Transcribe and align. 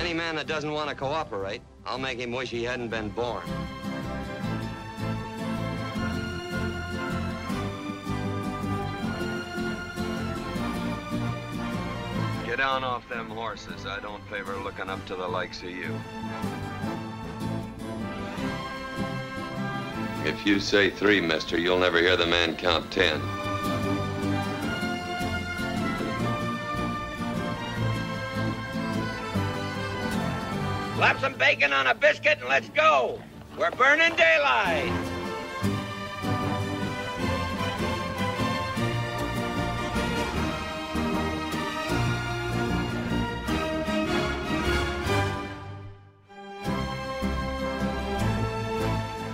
Any 0.00 0.14
man 0.14 0.36
that 0.36 0.46
doesn't 0.46 0.72
want 0.72 0.88
to 0.88 0.94
cooperate, 0.94 1.60
I'll 1.84 1.98
make 1.98 2.18
him 2.18 2.32
wish 2.32 2.50
he 2.50 2.62
hadn't 2.62 2.88
been 2.88 3.08
born. 3.10 3.42
Get 12.46 12.58
down 12.58 12.84
off 12.84 13.08
them 13.08 13.28
horses. 13.28 13.86
I 13.86 13.98
don't 14.00 14.26
favor 14.28 14.56
looking 14.56 14.88
up 14.88 15.04
to 15.06 15.16
the 15.16 15.26
likes 15.26 15.62
of 15.62 15.70
you. 15.70 15.94
If 20.24 20.46
you 20.46 20.60
say 20.60 20.90
three, 20.90 21.20
mister, 21.20 21.58
you'll 21.58 21.78
never 21.78 21.98
hear 21.98 22.16
the 22.16 22.26
man 22.26 22.56
count 22.56 22.90
ten. 22.90 23.20
Slap 30.98 31.20
some 31.20 31.34
bacon 31.34 31.72
on 31.72 31.86
a 31.86 31.94
biscuit 31.94 32.38
and 32.40 32.48
let's 32.48 32.68
go. 32.70 33.20
We're 33.56 33.70
burning 33.70 34.16
daylight. 34.16 34.90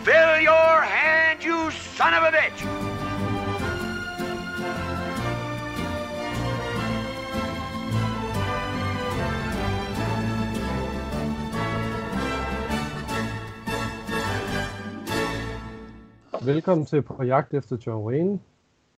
Fill 0.02 0.40
your 0.40 0.82
hand, 0.82 1.42
you 1.42 1.70
son 1.70 2.12
of 2.12 2.24
a 2.24 2.36
bitch! 2.36 2.83
Velkommen 16.46 16.86
til 16.86 17.02
På 17.02 17.22
jagt 17.22 17.54
efter 17.54 17.76
John 17.86 18.04
Wayne. 18.06 18.40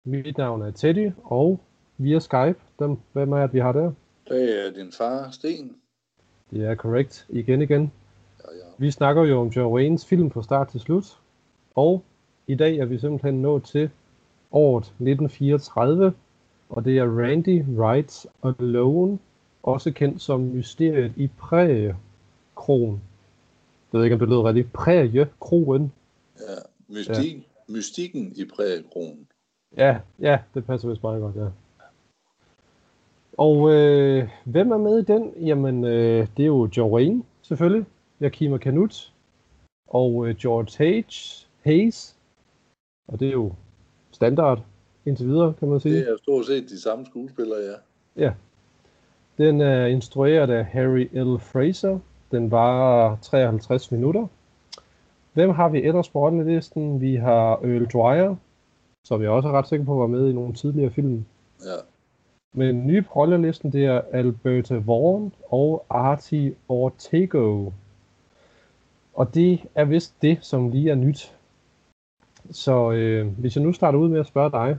Mit 0.04 0.36
navn 0.36 0.62
er 0.62 0.70
Teddy, 0.70 1.10
og 1.24 1.60
via 1.98 2.18
Skype, 2.18 2.58
dem, 2.78 2.96
hvem 3.12 3.32
er 3.32 3.40
det, 3.40 3.52
vi 3.52 3.58
har 3.58 3.72
der? 3.72 3.92
Det 4.28 4.66
er 4.66 4.72
din 4.72 4.92
far, 4.92 5.30
Sten. 5.30 5.76
Det 6.50 6.64
er 6.64 6.74
korrekt, 6.74 7.26
igen 7.28 7.62
igen. 7.62 7.92
Ja, 8.44 8.52
ja. 8.52 8.64
Vi 8.78 8.90
snakker 8.90 9.24
jo 9.24 9.40
om 9.40 9.48
John 9.48 9.74
Waynes 9.74 10.06
film 10.06 10.30
fra 10.30 10.42
start 10.42 10.68
til 10.68 10.80
slut, 10.80 11.18
og 11.74 12.02
i 12.46 12.54
dag 12.54 12.76
er 12.76 12.84
vi 12.84 12.98
simpelthen 12.98 13.42
nået 13.42 13.64
til 13.64 13.90
året 14.52 14.84
1934, 14.84 16.12
og 16.68 16.84
det 16.84 16.98
er 16.98 17.18
Randy 17.20 17.64
Wrights 17.64 18.26
Alone, 18.42 19.18
også 19.62 19.92
kendt 19.92 20.22
som 20.22 20.40
Mysteriet 20.40 21.12
i 21.16 21.30
Præge-krogen. 21.38 23.02
Jeg 23.92 23.98
ved 23.98 24.04
ikke, 24.04 24.14
om 24.14 24.20
det 24.20 24.28
lyder 24.28 24.44
rigtigt. 24.44 24.72
Præge-krogen. 24.72 25.92
ja. 26.38 26.54
Mystik, 26.88 27.36
ja. 27.36 27.72
Mystikken 27.72 28.32
i 28.36 28.44
prægekronen. 28.44 29.28
Ja, 29.76 29.98
ja, 30.20 30.38
det 30.54 30.66
passer 30.66 30.88
vist 30.88 31.02
meget 31.02 31.20
godt, 31.20 31.36
ja. 31.36 31.48
Og 33.38 33.74
øh, 33.74 34.28
hvem 34.44 34.70
er 34.70 34.76
med 34.76 34.98
i 34.98 35.04
den? 35.04 35.32
Jamen, 35.46 35.84
øh, 35.84 36.26
det 36.36 36.42
er 36.42 36.46
jo 36.46 36.68
John 36.76 36.92
Wayne, 36.92 37.22
selvfølgelig. 37.42 37.86
Yakima 38.22 38.58
Kanut. 38.58 39.12
Og 39.88 40.28
øh, 40.28 40.36
George 40.36 40.84
Hayes, 40.84 41.48
Hayes. 41.64 42.16
Og 43.08 43.20
det 43.20 43.28
er 43.28 43.32
jo 43.32 43.52
standard 44.10 44.62
indtil 45.06 45.26
videre, 45.26 45.54
kan 45.58 45.68
man 45.68 45.80
sige. 45.80 45.94
Det 45.94 46.08
er 46.08 46.16
stort 46.16 46.46
set 46.46 46.68
de 46.68 46.80
samme 46.80 47.06
skuespillere, 47.06 47.58
ja. 47.60 47.74
Ja. 48.24 48.32
Den 49.38 49.60
er 49.60 49.86
instrueret 49.86 50.50
af 50.50 50.64
Harry 50.64 51.08
L. 51.12 51.38
Fraser. 51.40 51.98
Den 52.30 52.50
var 52.50 53.18
53 53.22 53.92
minutter. 53.92 54.26
Hvem 55.36 55.50
har 55.50 55.68
vi 55.68 55.82
ellers 55.82 56.08
på 56.08 56.30
listen? 56.30 57.00
Vi 57.00 57.14
har 57.14 57.56
Earl 57.56 57.86
Dwyer, 57.86 58.36
som 59.04 59.22
jeg 59.22 59.30
også 59.30 59.48
er 59.48 59.52
ret 59.52 59.68
sikker 59.68 59.86
på 59.86 59.94
var 59.94 60.06
med 60.06 60.28
i 60.30 60.32
nogle 60.32 60.54
tidligere 60.54 60.90
film. 60.90 61.24
ja. 61.64 61.76
Men 62.54 62.86
nye 62.86 63.02
på 63.02 63.20
rollelisten, 63.20 63.72
det 63.72 63.84
er 63.84 64.00
Alberta 64.12 64.74
Vaughn 64.74 65.32
og 65.50 65.84
Artie 65.90 66.54
Ortego. 66.68 67.70
Og 69.14 69.34
det 69.34 69.60
er 69.74 69.84
vist 69.84 70.22
det, 70.22 70.38
som 70.42 70.68
lige 70.68 70.90
er 70.90 70.94
nyt. 70.94 71.34
Så 72.50 72.90
øh, 72.92 73.26
hvis 73.38 73.56
jeg 73.56 73.64
nu 73.64 73.72
starter 73.72 73.98
ud 73.98 74.08
med 74.08 74.20
at 74.20 74.26
spørge 74.26 74.50
dig. 74.50 74.78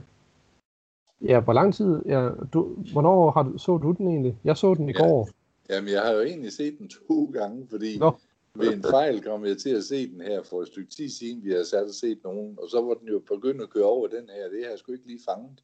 Ja, 1.20 1.40
hvor 1.40 1.52
lang 1.52 1.74
tid, 1.74 2.02
ja, 2.06 2.28
du, 2.52 2.68
hvornår 2.92 3.30
har 3.30 3.42
du, 3.42 3.58
så 3.58 3.78
du 3.78 3.92
den 3.92 4.08
egentlig? 4.08 4.36
Jeg 4.44 4.56
så 4.56 4.74
den 4.74 4.88
i 4.88 4.92
Ja. 4.92 4.98
går. 4.98 5.28
Jamen, 5.70 5.90
jeg 5.92 6.02
har 6.02 6.12
jo 6.12 6.20
egentlig 6.20 6.52
set 6.52 6.78
den 6.78 6.88
to 6.88 7.30
gange, 7.34 7.66
fordi 7.70 7.98
Nå. 7.98 8.12
Ved 8.58 8.72
en 8.72 8.82
fejl 8.82 9.22
kom 9.22 9.44
jeg 9.44 9.58
til 9.58 9.70
at 9.70 9.84
se 9.84 10.10
den 10.12 10.20
her 10.20 10.42
for 10.42 10.62
et 10.62 10.68
stykke 10.68 10.90
tid 10.90 11.08
siden, 11.08 11.44
vi 11.44 11.50
har 11.52 11.62
sat 11.62 11.84
og 11.84 11.94
set 11.94 12.18
nogen, 12.24 12.58
og 12.62 12.70
så 12.70 12.82
var 12.82 12.94
den 12.94 13.08
jo 13.08 13.18
begyndt 13.18 13.62
at 13.62 13.70
køre 13.70 13.84
over 13.84 14.06
den 14.06 14.28
her, 14.34 14.48
det 14.48 14.64
har 14.64 14.70
jeg 14.70 14.78
sgu 14.78 14.92
ikke 14.92 15.06
lige 15.06 15.20
fanget. 15.28 15.62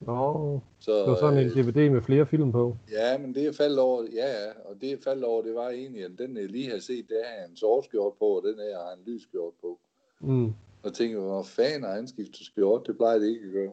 Nå, 0.00 0.60
Så, 0.80 0.98
det 0.98 1.10
var 1.10 1.16
sådan 1.16 1.38
en 1.38 1.46
øh, 1.46 1.56
DVD 1.56 1.90
med 1.90 2.02
flere 2.02 2.26
film 2.26 2.52
på. 2.52 2.76
Ja, 2.90 3.18
men 3.18 3.34
det 3.34 3.46
er 3.46 3.52
faldt 3.52 3.78
over, 3.78 4.02
ja, 4.12 4.28
ja, 4.44 4.50
og 4.64 4.80
det 4.80 4.92
er 4.92 4.96
faldt 5.04 5.24
over, 5.24 5.42
det 5.42 5.54
var 5.54 5.68
egentlig, 5.68 6.04
at 6.04 6.10
den 6.18 6.36
jeg 6.36 6.48
lige 6.48 6.70
har 6.70 6.78
set, 6.78 7.08
der 7.08 7.14
har 7.24 7.46
en 7.48 7.56
sort 7.56 7.84
skjort 7.84 8.12
på, 8.18 8.24
og 8.24 8.42
den 8.42 8.54
her 8.58 8.78
har 8.78 8.92
en 8.92 9.02
lys 9.06 9.22
skjort 9.22 9.52
på. 9.60 9.78
Mm. 10.20 10.52
Og 10.82 10.94
tænkte, 10.94 11.20
hvor 11.20 11.42
fanden 11.42 11.82
har 11.82 11.94
han 11.94 12.08
skiftet 12.08 12.46
skjort? 12.46 12.86
Det 12.86 12.96
plejer 12.96 13.18
det 13.18 13.28
ikke 13.28 13.46
at 13.46 13.52
gøre. 13.52 13.72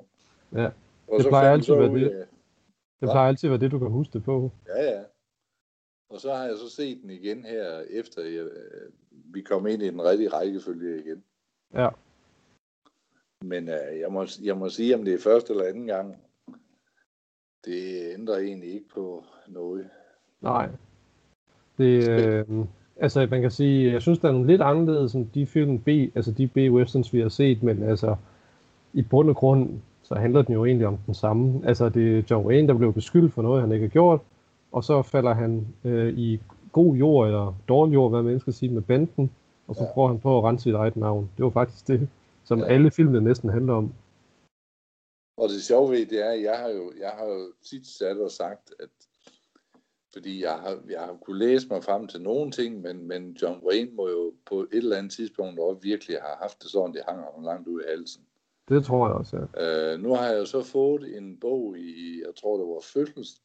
Ja, 0.64 0.70
Og 1.08 1.18
Det 1.18 1.24
så 1.24 1.30
plejer 1.30 1.52
altid 1.52 1.74
jeg 1.74 1.84
at 1.84 1.94
være 1.94 2.04
det. 2.04 2.28
Det 3.00 3.10
plejer 3.10 3.28
altid 3.28 3.48
at 3.48 3.52
være 3.52 3.60
det, 3.60 3.72
du 3.72 3.80
kan 3.80 3.88
huske 3.88 4.14
det 4.14 4.24
på. 4.24 4.52
Ja, 4.68 4.84
ja. 4.84 5.02
Og 6.12 6.22
så 6.22 6.34
har 6.34 6.44
jeg 6.44 6.58
så 6.58 6.70
set 6.70 7.02
den 7.02 7.10
igen 7.10 7.46
her, 7.46 7.80
efter 7.90 8.22
jeg, 8.22 8.44
øh, 8.44 8.92
vi 9.34 9.42
kom 9.42 9.68
ind 9.68 9.84
i 9.84 9.90
den 9.90 10.04
rigtige 10.04 10.30
rækkefølge 10.30 11.00
igen. 11.00 11.24
Ja. 11.74 11.90
Men 13.42 13.70
øh, 13.70 14.00
jeg, 14.00 14.12
må, 14.12 14.26
jeg 14.44 14.58
må 14.58 14.70
sige, 14.70 14.96
om 14.96 15.06
det 15.06 15.14
er 15.14 15.20
første 15.20 15.54
eller 15.54 15.66
anden 15.66 15.88
gang, 15.88 16.18
det 17.66 18.14
ændrer 18.14 18.38
egentlig 18.38 18.74
ikke 18.74 18.90
på 18.94 19.24
noget. 19.48 19.90
Nej. 20.42 20.70
Det, 21.78 22.10
øh, 22.10 22.46
altså 22.98 23.28
man 23.32 23.42
kan 23.42 23.52
sige, 23.52 23.94
jeg 23.94 24.02
synes, 24.02 24.20
der 24.20 24.28
er 24.28 24.32
nogle 24.32 24.48
lidt 24.48 24.62
anderledes 24.62 25.14
end 25.14 25.28
de 25.34 25.46
film 25.46 25.80
B, 25.80 25.88
altså 25.88 26.32
de 26.32 26.48
B-westerns, 26.48 27.14
vi 27.14 27.20
har 27.20 27.30
set, 27.30 27.64
men 27.64 27.84
altså 27.84 28.16
i 28.94 29.02
bund 29.02 29.30
og 29.30 29.36
grund, 29.36 29.80
så 30.04 30.16
handler 30.16 30.42
den 30.42 30.54
jo 30.54 30.66
egentlig 30.66 30.88
om 30.88 30.98
den 31.06 31.14
samme. 31.14 31.68
Altså 31.68 31.90
det 31.90 32.18
er 32.18 32.24
John 32.32 32.48
Wayne, 32.48 32.68
der 32.68 32.74
blev 32.74 32.94
beskyldt 32.94 33.34
for 33.34 33.42
noget, 33.42 33.62
han 33.62 33.72
ikke 33.72 33.86
har 33.86 33.92
gjort, 33.92 34.22
og 34.72 34.84
så 34.84 35.02
falder 35.02 35.34
han 35.34 35.68
øh, 35.84 36.18
i 36.18 36.40
god 36.72 36.96
jord, 36.96 37.28
eller 37.28 37.54
dårlig 37.68 37.94
jord, 37.94 38.12
hvad 38.12 38.24
man 38.24 38.40
skal 38.40 38.54
sige, 38.54 38.72
med 38.72 38.82
banden, 38.82 39.32
og 39.68 39.76
så 39.76 39.84
Ja. 39.84 39.94
prøver 39.94 40.08
han 40.08 40.20
på 40.20 40.38
at 40.38 40.44
rense 40.44 40.64
sit 40.64 40.74
eget 40.74 40.96
navn. 40.96 41.30
Det 41.38 41.46
var 41.46 41.52
faktisk 41.52 41.88
det, 41.88 42.10
som 42.44 42.60
Ja. 42.60 42.66
alle 42.66 42.92
filmene 42.92 43.22
næsten 43.22 43.50
handler 43.50 43.74
om. 43.74 43.94
Og 45.38 45.50
det 45.50 45.62
sjove 45.64 45.92
ved 45.92 46.06
det 46.06 46.26
er, 46.26 46.32
at 46.32 46.42
jeg 46.42 46.58
har 46.60 46.70
jo, 46.70 46.92
jeg 47.00 47.10
har 47.18 47.26
jo 47.26 47.54
tit 47.70 47.88
sat 47.88 48.18
og 48.18 48.32
sagt, 48.32 48.74
at 48.80 48.90
fordi 50.14 50.44
jeg 50.44 50.52
har, 50.54 50.80
jeg 50.90 51.00
har 51.00 51.18
kunne 51.26 51.40
læse 51.40 51.68
mig 51.68 51.84
frem 51.84 52.08
til 52.08 52.22
nogle 52.22 52.52
ting, 52.52 52.82
men, 52.82 53.08
men 53.08 53.38
John 53.42 53.62
Wayne 53.68 53.92
må 53.96 54.10
jo 54.10 54.34
på 54.46 54.60
et 54.62 54.68
eller 54.72 54.98
andet 54.98 55.12
tidspunkt 55.12 55.60
også 55.60 55.82
virkelig 55.82 56.18
have 56.22 56.38
haft 56.42 56.64
det 56.64 56.72
sådan, 56.72 56.94
det 56.94 57.02
hang 57.08 57.20
ham 57.20 57.44
langt 57.44 57.68
ud 57.68 57.82
af 57.82 57.90
halsen. 57.98 58.24
Det 58.70 58.86
tror 58.86 59.08
jeg 59.08 59.16
også, 59.16 59.38
ja. 59.38 59.94
Uh, 59.94 60.00
nu 60.02 60.14
har 60.16 60.26
jeg 60.26 60.40
jo 60.40 60.46
så 60.46 60.64
fået 60.64 61.18
en 61.18 61.38
bog 61.42 61.78
i, 61.78 62.22
jeg 62.26 62.36
tror 62.36 62.58
det 62.58 62.68
var 62.68 62.82
fødsels, 62.94 63.42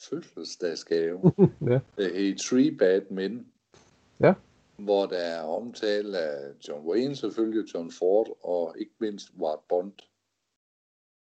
fødselsdagsgave, 0.00 1.20
ja. 1.70 1.80
der 1.96 2.14
hed 2.14 2.36
Three 2.38 2.76
Bad 2.78 3.02
Men. 3.10 3.52
Ja. 4.20 4.34
Hvor 4.78 5.06
der 5.06 5.18
er 5.18 5.42
omtale 5.42 6.18
af 6.18 6.52
John 6.68 6.86
Wayne 6.86 7.16
selvfølgelig, 7.16 7.74
John 7.74 7.90
Ford 7.90 8.38
og 8.42 8.74
ikke 8.78 8.92
mindst 9.00 9.30
Ward 9.38 9.64
Bond. 9.68 9.92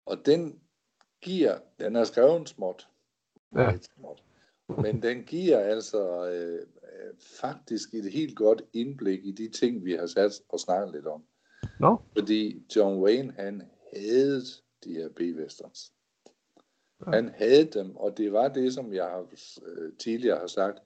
Og 0.06 0.26
den 0.26 0.60
giver, 1.20 1.58
den 1.80 1.96
er 1.96 2.04
skrevet 2.04 2.48
småt, 2.48 2.88
Ja. 3.56 3.78
småt, 3.96 4.22
men 4.82 5.02
den 5.02 5.22
giver 5.25 5.58
altså 5.58 6.31
øh, 6.31 6.54
øh, 6.58 7.14
faktisk 7.40 7.94
et 7.94 8.12
helt 8.12 8.37
godt 8.37 8.62
indblik 8.72 9.25
i 9.26 9.32
de 9.32 9.48
ting, 9.48 9.84
vi 9.84 9.92
har 9.92 10.06
sat 10.06 10.32
og 10.48 10.60
snakket 10.60 10.92
lidt 10.94 11.06
om. 11.06 11.25
Nå, 11.81 11.96
Fordi 12.19 12.66
John 12.76 13.02
Wayne, 13.02 13.32
han 13.32 13.62
havde 13.96 14.40
de 14.84 14.94
her 14.94 15.08
B-westerns. 15.08 15.92
Ja. 17.06 17.10
Han 17.10 17.28
havde 17.28 17.64
dem, 17.64 17.96
og 17.96 18.19
det 18.19 18.32
var 18.32 18.49
det, 18.49 18.75
som 18.75 18.93
jeg 18.93 19.04
har, 19.04 19.26
øh, 19.66 19.93
tidligere 19.99 20.38
har 20.38 20.46
sagt, 20.46 20.78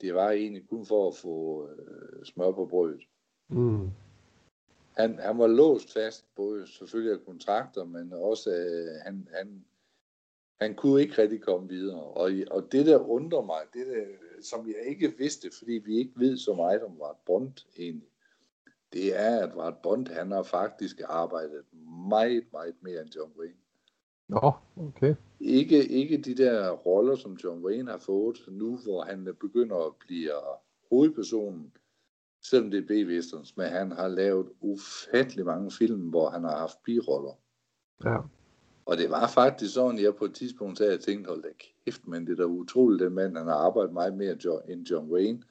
det 0.00 0.14
var 0.14 0.30
egentlig 0.30 0.68
kun 0.68 0.86
for 0.86 1.08
at 1.08 1.16
få 1.16 1.68
øh, 1.68 2.24
smør 2.24 2.50
på 2.50 2.66
brødet. 2.66 3.02
mm. 3.48 3.90
Han, 4.96 5.18
han 5.18 5.38
var 5.38 5.46
låst 5.46 5.92
fast, 5.92 6.24
både 6.36 6.66
selvfølgelig 6.66 7.12
af 7.12 7.24
kontrakter, 7.26 7.84
men 7.84 8.12
også, 8.12 8.50
øh, 8.50 9.00
han, 9.04 9.28
han, 9.34 9.64
han 10.60 10.74
kunne 10.74 11.00
ikke 11.00 11.22
rigtig 11.22 11.40
komme 11.40 11.68
videre. 11.68 12.00
Og, 12.02 12.30
og 12.50 12.72
det, 12.72 12.86
der 12.86 12.98
undrer 12.98 13.42
mig, 13.42 13.60
det 13.72 13.86
der, 13.86 14.04
som 14.42 14.66
jeg 14.66 14.86
ikke 14.86 15.14
vidste, 15.18 15.50
fordi 15.58 15.72
vi 15.72 15.96
ikke 15.96 16.12
ved 16.16 16.36
så 16.36 16.54
meget 16.54 16.82
om 16.82 16.98
Vart 16.98 17.16
Bond 17.26 17.52
egentlig, 17.78 18.08
det 18.92 19.16
er, 19.20 19.46
at 19.46 19.56
Vart 19.56 19.76
Bond, 19.82 20.06
han 20.06 20.30
har 20.30 20.42
faktisk 20.42 21.00
arbejdet 21.04 21.64
meget, 22.08 22.44
meget 22.52 22.74
mere 22.80 23.00
end 23.00 23.16
John 23.16 23.32
Wayne. 23.38 23.63
Nå, 24.28 24.52
okay. 24.76 25.14
Ikke, 25.40 25.88
ikke 25.88 26.18
de 26.18 26.34
der 26.34 26.70
roller, 26.70 27.14
som 27.14 27.38
John 27.44 27.64
Wayne 27.64 27.90
har 27.90 27.98
fået 27.98 28.44
nu, 28.48 28.76
hvor 28.76 29.02
han 29.02 29.36
begynder 29.40 29.86
at 29.86 29.92
blive 30.06 30.30
hovedpersonen, 30.90 31.72
selvom 32.42 32.70
det 32.70 32.78
er 32.78 32.86
B-westerns, 32.86 33.56
men 33.56 33.66
han 33.66 33.92
har 33.92 34.08
lavet 34.08 34.48
ufattelig 34.60 35.44
mange 35.44 35.70
film, 35.70 36.00
hvor 36.00 36.30
han 36.30 36.44
har 36.44 36.56
haft 36.56 36.82
biroller. 36.84 37.38
Ja. 38.04 38.18
Og 38.86 38.96
det 38.96 39.10
var 39.10 39.26
faktisk 39.26 39.74
sådan, 39.74 40.00
jeg 40.00 40.14
på 40.14 40.24
et 40.24 40.34
tidspunkt 40.34 40.78
sagde, 40.78 40.92
at 40.92 40.98
jeg 40.98 41.04
tænkte, 41.04 41.28
hold 41.28 41.42
da 41.42 41.48
kæft, 41.84 42.06
men 42.06 42.26
det 42.26 42.32
er 42.32 42.36
da 42.36 42.44
utroligt, 42.44 43.02
den 43.02 43.12
mand, 43.12 43.36
han 43.36 43.46
har 43.46 43.54
arbejdet 43.54 43.92
meget 43.92 44.14
mere 44.16 44.36
end 44.68 44.86
John 44.90 45.10
Wayne. 45.10 45.42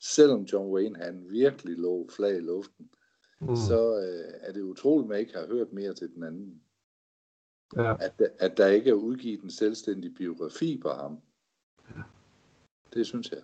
Selvom 0.00 0.42
John 0.42 0.70
Wayne, 0.70 0.98
han 0.98 1.26
virkelig 1.30 1.76
lå 1.76 2.08
flag 2.16 2.36
i 2.36 2.40
luften, 2.40 2.90
mm. 3.40 3.56
så 3.56 3.98
øh, 3.98 4.34
er 4.40 4.52
det 4.52 4.62
utroligt, 4.62 5.04
at 5.04 5.08
man 5.08 5.18
ikke 5.18 5.34
har 5.34 5.46
hørt 5.46 5.72
mere 5.72 5.94
til 5.94 6.14
den 6.14 6.22
anden. 6.22 6.62
Ja. 7.76 7.94
At, 8.00 8.12
at 8.38 8.56
der 8.56 8.66
ikke 8.66 8.90
er 8.90 8.94
udgivet 8.94 9.42
en 9.42 9.50
selvstændig 9.50 10.14
biografi 10.14 10.80
på 10.82 10.88
ham. 10.88 11.18
Ja. 11.96 12.02
Det 12.94 13.06
synes 13.06 13.30
jeg. 13.30 13.40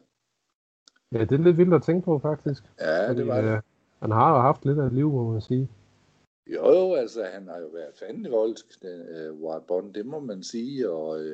Ja, 1.12 1.24
det 1.24 1.32
er 1.32 1.44
lidt 1.44 1.58
vildt 1.58 1.74
at 1.74 1.82
tænke 1.82 2.04
på, 2.04 2.18
faktisk. 2.18 2.64
Ja, 2.80 3.08
Fordi, 3.08 3.18
det 3.18 3.26
var 3.26 3.40
det. 3.40 3.52
Øh, 3.52 3.60
han 4.00 4.10
har 4.10 4.30
jo 4.30 4.40
haft 4.40 4.64
lidt 4.64 4.78
af 4.78 4.86
et 4.86 4.92
liv, 4.92 5.10
må 5.10 5.32
man 5.32 5.40
sige. 5.40 5.68
Jo, 6.46 6.72
jo, 6.72 6.94
altså 6.94 7.24
han 7.24 7.48
har 7.48 7.58
jo 7.58 7.66
været 7.66 7.94
fandenivoldsk, 7.94 8.66
uh, 8.82 9.40
Ward 9.40 9.66
Bond, 9.66 9.94
det 9.94 10.06
må 10.06 10.20
man 10.20 10.42
sige, 10.42 10.90
og, 10.90 11.08
uh, 11.08 11.32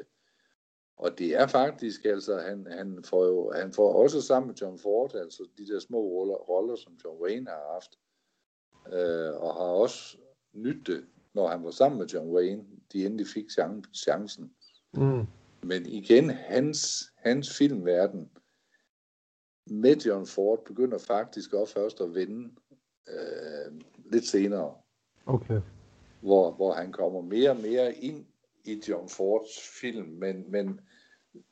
og 0.96 1.18
det 1.18 1.36
er 1.36 1.46
faktisk, 1.46 2.04
altså 2.04 2.38
han, 2.38 2.66
han, 2.70 3.04
får 3.04 3.26
jo, 3.26 3.52
han 3.54 3.72
får 3.72 3.92
også 3.92 4.20
sammen 4.20 4.46
med 4.46 4.54
John 4.54 4.78
Ford, 4.78 5.14
altså 5.14 5.48
de 5.58 5.66
der 5.66 5.78
små 5.78 5.98
roller, 5.98 6.34
roller 6.34 6.76
som 6.76 6.98
John 7.04 7.22
Wayne 7.22 7.50
har 7.50 7.72
haft, 7.72 7.98
uh, 8.86 9.42
og 9.42 9.54
har 9.54 9.72
også 9.82 10.18
nyttet, 10.52 11.06
når 11.34 11.48
han 11.48 11.64
var 11.64 11.70
sammen 11.70 11.98
med 11.98 12.06
John 12.06 12.30
Wayne, 12.30 12.64
de 12.92 13.06
endelig 13.06 13.26
fik 13.26 13.44
chancen. 13.94 14.50
Mm. 14.94 15.26
Men 15.62 15.86
igen, 15.86 16.30
hans, 16.30 17.12
hans 17.16 17.58
filmverden 17.58 18.30
med 19.66 19.96
John 19.96 20.26
Ford 20.26 20.64
begynder 20.64 20.98
faktisk 20.98 21.52
også 21.52 21.74
først 21.74 22.00
at 22.00 22.14
vende 22.14 22.50
uh, 23.08 23.76
lidt 24.12 24.26
senere. 24.26 24.74
Okay. 25.26 25.60
Hvor, 26.20 26.50
hvor 26.50 26.72
han 26.72 26.92
kommer 26.92 27.20
mere 27.20 27.50
og 27.50 27.56
mere 27.56 27.94
ind 27.94 28.26
i 28.64 28.82
John 28.88 29.08
Fords 29.08 29.80
film, 29.80 30.08
men, 30.08 30.50
men 30.50 30.80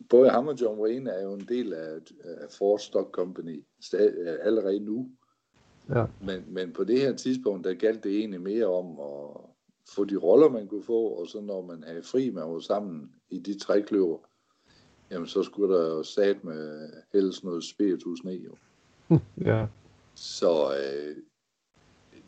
både 0.09 0.31
ham 0.31 0.49
og 0.49 0.61
John 0.61 0.81
Wayne 0.81 1.11
er 1.11 1.23
jo 1.23 1.35
en 1.35 1.49
del 1.49 1.73
af, 1.73 1.99
af 2.25 2.51
Ford 2.59 2.79
Stock 2.79 3.15
Company 3.15 3.65
stad, 3.81 4.39
allerede 4.43 4.81
nu. 4.81 5.11
Ja. 5.89 6.05
Men, 6.21 6.45
men 6.49 6.73
på 6.73 6.85
det 6.85 7.01
her 7.01 7.17
tidspunkt, 7.17 7.65
der 7.65 7.75
galt 7.75 8.05
det 8.05 8.19
egentlig 8.19 8.41
mere 8.41 8.67
om 8.67 9.01
at 9.01 9.52
få 9.89 10.05
de 10.05 10.17
roller, 10.17 10.49
man 10.49 10.69
kunne 10.69 10.83
få, 10.83 11.07
og 11.07 11.27
så 11.29 11.41
når 11.41 11.63
man 11.63 11.83
havde 11.83 12.03
fri, 12.03 12.31
man 12.31 12.45
var 12.45 12.59
sammen 12.59 13.11
i 13.31 13.39
de 13.39 13.59
tre 13.59 13.83
kløver, 13.83 14.19
jamen 15.11 15.27
så 15.27 15.43
skulle 15.43 15.75
der 15.75 15.89
jo 15.89 16.03
sat 16.03 16.45
med 16.45 16.91
helst 17.13 17.45
noget 17.45 17.65
spiritus 17.65 18.25
ned 18.25 18.41
jo. 18.41 18.57
ja. 19.51 19.67
Så 20.15 20.75
øh, 20.75 21.17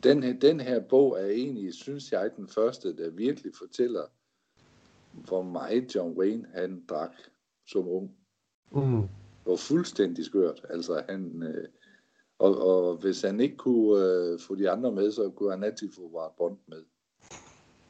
den 0.03 0.23
her, 0.23 0.39
den 0.39 0.59
her 0.59 0.79
bog 0.79 1.19
er 1.19 1.25
egentlig, 1.25 1.73
synes 1.73 2.11
jeg, 2.11 2.31
den 2.37 2.47
første, 2.47 2.97
der 2.97 3.09
virkelig 3.09 3.51
fortæller, 3.55 4.03
hvor 5.11 5.41
meget 5.41 5.95
John 5.95 6.17
Wayne 6.17 6.47
han 6.53 6.85
drak 6.89 7.15
som 7.67 7.87
ung. 7.87 8.17
Mm. 8.71 9.01
Det 9.01 9.51
var 9.51 9.55
fuldstændig 9.55 10.25
skørt. 10.25 10.65
Altså 10.69 11.03
han, 11.09 11.43
øh, 11.43 11.67
og, 12.39 12.57
og 12.57 12.95
hvis 12.95 13.21
han 13.21 13.39
ikke 13.39 13.57
kunne 13.57 14.03
øh, 14.03 14.39
få 14.39 14.55
de 14.55 14.69
andre 14.69 14.91
med, 14.91 15.11
så 15.11 15.29
kunne 15.29 15.51
han 15.51 15.63
altid 15.63 15.91
få 15.91 16.01
Ward 16.01 16.35
Bond 16.37 16.57
med. 16.67 16.83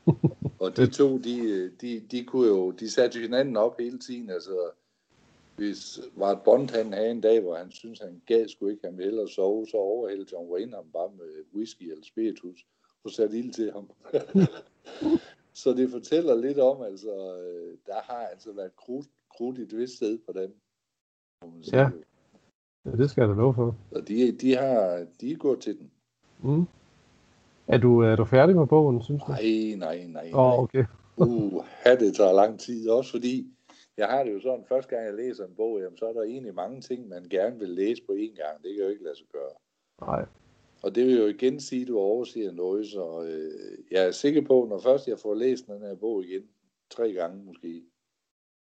og 0.62 0.78
de 0.78 0.88
to, 0.88 1.18
de, 1.18 1.70
de, 1.82 2.00
de 2.12 2.24
kunne 2.24 2.48
jo, 2.48 2.72
de 2.72 2.90
satte 2.90 3.20
hinanden 3.20 3.58
op 3.58 3.80
hele 3.80 4.00
tiden. 4.00 4.30
Altså, 4.30 4.70
hvis 5.56 6.00
var 6.16 6.32
et 6.32 6.42
Bond 6.46 6.70
han 6.70 6.94
havde 6.94 7.12
en 7.12 7.22
dag, 7.22 7.42
hvor 7.42 7.56
han 7.56 7.72
synes 7.72 8.00
han 8.00 8.22
gad 8.26 8.48
skulle 8.48 8.72
ikke, 8.74 8.88
han 8.88 8.98
ville 8.98 9.10
hellere 9.12 9.28
sove, 9.28 9.68
så 9.68 9.78
overhældte 9.78 10.34
John 10.34 10.52
Wayne 10.52 10.76
ham 10.76 10.86
bare 10.94 11.12
med 11.18 11.44
whisky 11.56 11.84
eller 11.84 12.04
spiritus, 12.04 12.66
og 13.04 13.12
satte 13.12 13.38
ild 13.38 13.54
til 13.54 13.72
ham. 13.72 13.90
så 15.62 15.74
det 15.74 15.90
fortæller 15.92 16.36
lidt 16.36 16.60
om, 16.60 16.82
altså, 16.82 17.40
øh, 17.40 17.78
der 17.86 18.02
har 18.02 18.28
altså 18.32 18.52
været 18.52 18.76
krudt, 18.76 19.08
krudt 19.38 19.58
i 19.58 19.62
et 19.62 19.78
vist 19.78 19.96
sted 19.96 20.18
på 20.18 20.34
dem. 20.34 20.56
Ja. 21.74 21.90
ja, 22.86 22.92
det 22.92 23.10
skal 23.10 23.22
jeg 23.22 23.30
da 23.30 23.34
love 23.34 23.54
for. 23.54 23.76
Så 23.94 24.02
de, 24.02 24.32
de, 24.32 24.56
har, 24.56 25.06
de 25.22 25.32
er 25.32 25.38
gået 25.38 25.60
til 25.60 25.78
den. 25.80 25.92
Mm. 26.44 26.66
Er 27.68 27.78
du, 27.78 28.00
er 28.00 28.16
du 28.16 28.26
færdig 28.26 28.56
med 28.56 28.68
bogen, 28.68 29.02
synes 29.02 29.24
du? 29.24 29.32
Nej, 29.32 29.76
nej, 29.78 30.06
nej. 30.08 30.32
Åh, 30.34 30.54
oh, 30.54 30.60
okay. 30.60 30.86
uh, 31.18 31.64
det 32.00 32.16
tager 32.16 32.34
lang 32.34 32.60
tid, 32.60 32.90
også 32.90 33.12
fordi 33.12 33.56
jeg 33.98 34.08
har 34.08 34.24
det 34.24 34.34
jo 34.34 34.40
sådan, 34.40 34.66
første 34.70 34.96
gang 34.96 35.06
jeg 35.06 35.14
læser 35.14 35.46
en 35.46 35.56
bog, 35.56 35.80
jamen, 35.80 35.98
så 35.98 36.06
er 36.06 36.14
der 36.14 36.22
egentlig 36.22 36.56
mange 36.56 36.82
ting, 36.82 37.08
man 37.08 37.24
gerne 37.30 37.60
vil 37.60 37.70
læse 37.70 38.02
på 38.06 38.12
én 38.12 38.36
gang. 38.36 38.64
Det 38.64 38.76
kan 38.76 38.84
jo 38.84 38.90
ikke 38.90 39.04
lade 39.04 39.18
sig 39.18 39.28
gøre. 39.32 39.52
Nej. 40.02 40.26
Og 40.84 40.96
det 40.96 41.06
vil 41.06 41.18
jo 41.18 41.26
igen 41.26 41.60
sige, 41.60 41.82
at 41.82 41.88
du 41.88 41.98
overser 41.98 42.52
noget, 42.52 42.88
så 42.88 43.24
øh, 43.24 43.78
jeg 43.92 44.08
er 44.08 44.12
sikker 44.12 44.42
på, 44.42 44.68
når 44.70 44.80
først 44.80 45.08
jeg 45.08 45.20
får 45.20 45.34
læst 45.34 45.68
den 45.68 45.82
her 45.82 45.96
bog 45.96 46.24
igen, 46.24 46.44
tre 46.90 47.14
gange 47.14 47.44
måske, 47.46 47.84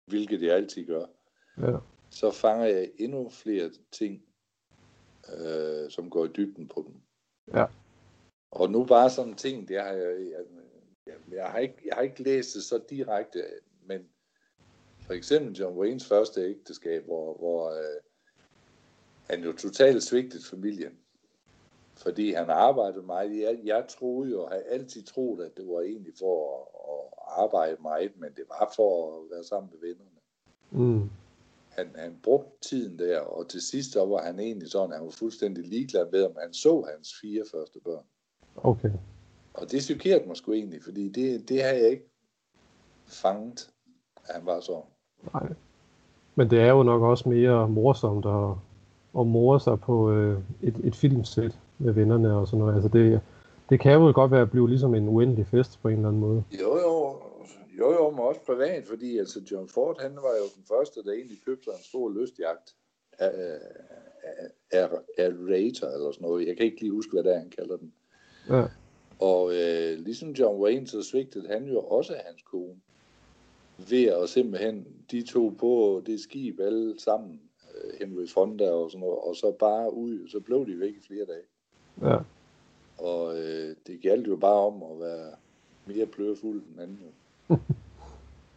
hvilket 0.06 0.42
jeg 0.42 0.56
altid 0.56 0.86
gør, 0.86 1.06
ja. 1.58 1.78
så 2.10 2.32
fanger 2.32 2.66
jeg 2.66 2.92
endnu 2.98 3.30
flere 3.30 3.70
ting, 3.92 4.22
øh, 5.38 5.90
som 5.90 6.10
går 6.10 6.26
i 6.26 6.30
dybden 6.38 6.68
på 6.68 6.86
dem. 6.88 6.96
Ja. 7.54 7.66
Og 8.56 8.72
nu 8.72 8.86
bare 8.86 9.10
sådan 9.10 9.32
en 9.32 9.38
ting, 9.38 9.68
det 9.68 9.82
har 9.82 9.92
jeg, 9.92 10.18
jeg, 10.32 10.44
jeg, 11.08 11.16
jeg, 11.32 11.46
har 11.46 11.60
ikke, 11.60 11.78
jeg 11.86 11.96
har 11.96 12.02
ikke 12.02 12.24
læst 12.24 12.56
det 12.56 12.64
så 12.64 12.80
direkte, 12.90 13.44
men 13.86 14.02
for 15.06 15.14
eksempel 15.14 15.56
John 15.56 15.78
Waynes 15.78 16.08
første 16.08 16.42
ægteskab, 16.42 17.06
hvor, 17.06 17.38
hvor 17.38 17.70
øh, 17.70 18.02
han 19.30 19.44
jo 19.44 19.54
totalt 19.54 20.04
svigtede 20.04 20.44
familien. 20.44 20.98
Fordi 21.98 22.32
han 22.32 22.50
arbejdede 22.50 23.06
meget. 23.06 23.40
Jeg, 23.40 23.60
jeg 23.64 23.86
troede 23.90 24.32
jo, 24.32 24.48
har 24.48 24.62
altid 24.70 25.04
troet, 25.04 25.46
at 25.46 25.58
det 25.58 25.68
var 25.68 25.82
egentlig 25.82 26.14
for 26.20 26.62
at, 26.62 26.68
at 26.94 27.24
arbejde 27.44 27.82
meget, 27.82 28.12
men 28.20 28.30
det 28.36 28.44
var 28.50 28.74
for 28.76 29.18
at 29.18 29.30
være 29.32 29.44
sammen 29.44 29.72
med 29.74 29.90
vennerne. 29.90 30.20
Mm. 30.72 31.10
Han, 31.70 31.96
han 31.96 32.20
brugte 32.24 32.70
tiden 32.70 33.00
der, 33.00 33.20
og 33.20 33.50
til 33.50 33.62
sidst 33.62 33.92
så 33.92 34.06
var 34.06 34.24
han 34.24 34.40
egentlig 34.40 34.72
sådan, 34.72 34.92
at 34.92 34.98
han 34.98 35.06
var 35.06 35.12
fuldstændig 35.12 35.64
ligeglad 35.64 36.12
med, 36.12 36.24
om 36.24 36.36
han 36.40 36.54
så 36.54 36.82
hans 36.92 37.14
fire 37.22 37.44
første 37.52 37.80
børn. 37.80 38.06
Okay. 38.56 38.92
Og 39.54 39.72
det 39.72 39.84
chokerede 39.84 40.28
mig 40.28 40.38
sgu 40.38 40.54
egentlig, 40.54 40.84
fordi 40.84 41.10
det, 41.10 41.50
det 41.50 41.64
har 41.64 41.70
jeg 41.70 41.90
ikke 41.90 42.10
fanget, 43.08 43.70
at 44.16 44.36
han 44.36 44.46
var 44.46 44.60
sådan. 44.60 44.82
Nej. 45.34 45.54
Men 46.36 46.50
det 46.50 46.60
er 46.60 46.70
jo 46.70 46.84
nok 46.84 47.02
også 47.02 47.30
mere 47.30 47.70
morsomt 47.70 48.26
at, 48.26 48.52
at 49.20 49.28
more 49.28 49.60
sig 49.60 49.80
på 49.80 50.12
øh, 50.12 50.40
et, 50.62 50.76
et 50.84 50.96
filmsæt 50.96 51.60
med 51.80 51.94
vennerne 51.94 52.34
og 52.34 52.48
sådan 52.48 52.60
noget. 52.60 52.76
Altså 52.76 52.90
det, 52.90 53.22
det 53.70 53.80
kan 53.80 53.94
jo 53.94 54.12
godt 54.16 54.32
være 54.32 54.42
at 54.42 54.52
blive 54.52 54.70
ligesom 54.70 54.96
en 54.96 55.10
uendelig 55.10 55.48
fest 55.48 55.80
på 55.82 55.88
en 55.88 55.96
eller 55.96 56.08
anden 56.08 56.22
måde. 56.22 56.44
Jo, 56.62 56.78
jo. 56.78 57.22
Jo, 57.80 57.94
jo, 57.94 58.10
men 58.10 58.20
også 58.20 58.42
privat, 58.46 58.86
fordi 58.86 59.18
altså 59.18 59.40
John 59.52 59.68
Ford, 59.68 60.02
han 60.02 60.16
var 60.16 60.36
jo 60.42 60.48
den 60.56 60.64
første, 60.68 61.04
der 61.04 61.12
egentlig 61.12 61.38
købte 61.46 61.70
en 61.72 61.84
stor 61.84 62.10
lystjagt 62.10 62.76
af, 63.20 63.32
af, 64.24 64.40
af, 64.72 64.88
af 65.18 65.30
Rater 65.52 65.90
eller 65.96 66.12
sådan 66.12 66.28
noget. 66.28 66.48
Jeg 66.48 66.58
kan 66.58 66.66
ikke 66.66 66.82
lige 66.82 66.92
huske, 66.92 67.12
hvad 67.14 67.24
det 67.24 67.34
er, 67.36 67.40
han 67.40 67.50
kalder 67.50 67.78
den. 67.78 67.94
Ja. 68.50 68.64
Og 69.20 69.54
øh, 69.56 70.00
ligesom 70.00 70.32
John 70.32 70.62
Wayne, 70.62 70.88
så 70.88 71.04
svigtede 71.04 71.48
han 71.48 71.66
jo 71.66 71.80
også 71.80 72.14
hans 72.26 72.42
kone 72.42 72.76
ved 73.90 74.04
at 74.04 74.30
simpelthen 74.30 74.88
de 75.12 75.22
to 75.22 75.54
på 75.60 76.02
det 76.06 76.20
skib 76.20 76.60
alle 76.60 77.00
sammen, 77.00 77.42
øh, 77.76 78.00
Henry 78.00 78.28
Fonda 78.28 78.72
og 78.72 78.92
sådan 78.92 79.00
noget, 79.00 79.20
og 79.20 79.36
så 79.36 79.52
bare 79.52 79.94
ud, 79.94 80.28
så 80.28 80.40
blev 80.40 80.68
de 80.68 80.80
væk 80.80 80.94
i 80.94 81.08
flere 81.08 81.26
dage. 81.26 81.44
Ja. 82.02 82.18
Og 82.98 83.38
øh, 83.38 83.76
det 83.88 84.02
galt 84.02 84.28
jo 84.28 84.36
bare 84.36 84.68
om 84.68 84.84
at 84.84 85.00
være 85.00 85.32
mere 85.86 86.06
plørefuld 86.06 86.64
end 86.64 86.82
anden. 86.82 87.00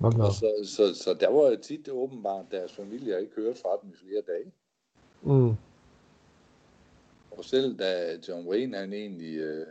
Okay. 0.00 0.18
og 0.25 0.33
så, 0.33 0.52
så, 0.64 0.95
så 0.95 1.14
der 1.14 1.30
var 1.30 1.57
tit 1.57 1.87
det 1.87 1.95
åbenbart, 1.95 2.45
deres 2.50 2.73
familie 2.73 3.21
ikke 3.21 3.33
hørt 3.37 3.57
fra 3.57 3.71
dem 3.83 3.90
i 3.90 3.97
flere 3.97 4.23
dage. 4.26 4.52
Mm. 5.23 5.54
Og 7.30 7.45
selv 7.45 7.78
da 7.78 8.18
John 8.28 8.49
Wayne 8.49 8.76
han 8.76 8.92
egentlig 8.92 9.37
øh, 9.37 9.66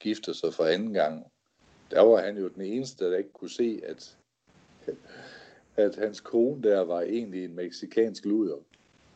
gifter 0.00 0.32
sig 0.32 0.54
for 0.54 0.64
anden 0.64 0.92
gang, 0.92 1.26
der 1.90 2.00
var 2.00 2.20
han 2.22 2.38
jo 2.38 2.48
den 2.48 2.62
eneste, 2.62 3.10
der 3.10 3.18
ikke 3.18 3.32
kunne 3.32 3.50
se, 3.50 3.80
at 3.86 4.16
at 5.76 5.96
hans 5.96 6.20
kone 6.20 6.62
der 6.62 6.80
var 6.80 7.00
egentlig 7.00 7.44
en 7.44 7.54
meksikansk 7.54 8.24
luder. 8.24 8.56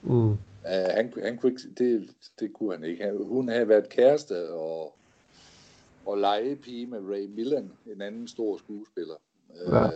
Mm. 0.03 0.31
Uh, 0.31 0.37
han, 0.64 1.12
han 1.23 1.38
kunne 1.38 1.53
ikke, 1.53 1.62
det, 1.79 2.11
det 2.41 2.53
kunne 2.53 2.75
han 2.75 2.85
ikke. 2.85 3.05
Han, 3.05 3.25
hun 3.25 3.49
havde 3.49 3.69
været 3.69 3.88
kæreste 3.88 4.50
og, 4.50 4.97
og 6.07 6.19
legepige 6.19 6.87
med 6.87 6.99
Ray 6.99 7.26
Millen, 7.26 7.73
en 7.87 8.03
anden 8.03 8.29
stor 8.29 8.57
skuespiller. 8.57 9.14
Ja. 9.67 9.87
Uh, 9.87 9.93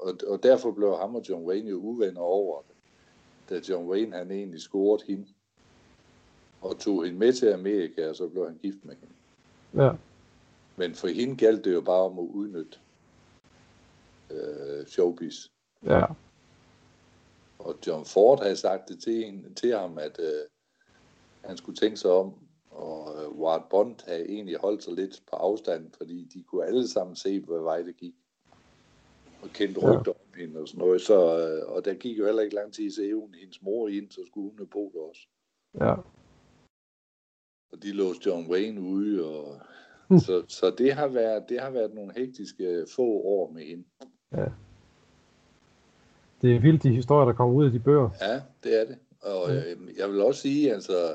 og, 0.00 0.14
og 0.26 0.42
derfor 0.42 0.70
blev 0.70 0.96
ham 0.96 1.14
og 1.14 1.22
John 1.28 1.46
Wayne 1.46 1.70
jo 1.70 1.76
uvenner 1.76 2.20
over 2.20 2.62
det. 2.62 2.76
Da 3.50 3.60
John 3.68 3.88
Wayne 3.88 4.16
han 4.16 4.30
egentlig 4.30 4.60
scorede 4.60 5.04
hende 5.06 5.26
og 6.60 6.78
tog 6.78 7.04
hende 7.04 7.18
med 7.18 7.32
til 7.32 7.46
Amerika, 7.46 8.08
og 8.08 8.16
så 8.16 8.28
blev 8.28 8.46
han 8.46 8.58
gift 8.62 8.84
med 8.84 8.94
hende. 8.94 9.14
Ja. 9.84 9.92
Men 10.80 10.94
for 10.94 11.08
hende 11.08 11.36
galt 11.36 11.64
det 11.64 11.72
jo 11.74 11.80
bare 11.80 12.02
om 12.10 12.18
at 12.18 12.22
udnytte 12.22 12.78
øh, 14.30 14.86
showbiz. 14.86 15.36
Ja, 15.84 16.04
Og 17.58 17.78
John 17.86 18.04
Ford 18.04 18.42
havde 18.42 18.56
sagt 18.56 18.88
det 18.88 19.02
til, 19.02 19.24
en, 19.24 19.54
til 19.54 19.72
ham, 19.78 19.98
at 19.98 20.18
øh, 20.18 20.44
han 21.44 21.56
skulle 21.56 21.76
tænke 21.76 21.96
sig 21.96 22.10
om, 22.10 22.34
og 22.70 23.22
øh, 23.22 23.28
Ward 23.40 23.66
Bond 23.70 23.96
havde 24.06 24.28
egentlig 24.28 24.56
holdt 24.56 24.82
sig 24.84 24.94
lidt 24.94 25.22
på 25.30 25.36
afstand, 25.36 25.92
fordi 25.96 26.24
de 26.34 26.42
kunne 26.42 26.64
alle 26.66 26.88
sammen 26.88 27.16
se, 27.16 27.40
hvad 27.40 27.60
vej 27.60 27.82
det 27.82 27.96
gik. 27.96 28.14
Og 29.42 29.48
kendte 29.48 29.80
Ja. 29.80 29.98
rygter 29.98 30.12
om 30.12 30.32
hende 30.36 30.60
og 30.60 30.68
sådan 30.68 30.78
noget. 30.78 31.00
Så, 31.00 31.18
øh, 31.38 31.72
og 31.72 31.84
der 31.84 31.94
gik 31.94 32.18
jo 32.18 32.24
heller 32.24 32.42
ikke 32.42 32.54
lang 32.56 32.74
tid, 32.74 32.90
så 32.90 33.10
hun 33.14 33.34
hendes 33.34 33.62
mor 33.62 33.88
ind, 33.88 34.10
så 34.10 34.20
skulle 34.26 34.50
hun 34.50 34.58
have 34.58 34.68
bo 34.68 34.92
der 34.94 35.00
også. 35.00 35.26
ja, 35.74 35.94
Og 37.72 37.82
de 37.82 37.92
låste 37.92 38.30
John 38.30 38.50
Wayne 38.50 38.80
ude, 38.80 39.24
og 39.26 39.60
Hmm. 40.10 40.18
så, 40.18 40.44
så 40.48 40.74
det, 40.78 40.92
har 40.92 41.08
været, 41.08 41.44
det 41.48 41.60
har 41.60 41.70
været 41.70 41.94
nogle 41.94 42.12
hektiske 42.16 42.86
få 42.96 43.02
år 43.06 43.50
med 43.52 43.62
hende. 43.62 43.84
det 46.42 46.56
er 46.56 46.60
vildt, 46.60 46.82
de 46.82 46.94
historier, 46.94 47.24
der 47.26 47.32
kommer 47.32 47.54
ud 47.54 47.64
af 47.66 47.72
de 47.72 47.78
bøger. 47.78 48.10
Ja, 48.20 48.42
det 48.64 48.80
er 48.80 48.84
det. 48.84 48.98
Og 49.22 49.48
Mm. 49.48 49.54
øh, 49.56 49.98
jeg 49.98 50.08
vil 50.10 50.20
også 50.20 50.40
sige, 50.40 50.72
altså, 50.74 51.14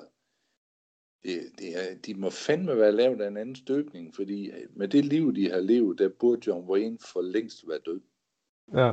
det, 1.24 1.40
det 1.60 1.68
er, 1.76 1.96
de 2.06 2.14
må 2.14 2.30
fandme 2.30 2.78
være 2.78 2.92
lavet 2.92 3.22
af 3.22 3.28
en 3.28 3.38
anden 3.38 3.56
støbning, 3.56 4.16
fordi 4.16 4.50
øh, 4.50 4.68
med 4.76 4.88
det 4.88 5.06
liv, 5.06 5.36
de 5.36 5.52
har 5.52 5.60
levet, 5.60 6.00
der 6.00 6.10
burde 6.20 6.42
John 6.48 6.70
Wayne 6.70 6.98
for 7.14 7.22
længst 7.22 7.68
være 7.68 7.80
død. 7.86 8.02
Ja, 8.74 8.92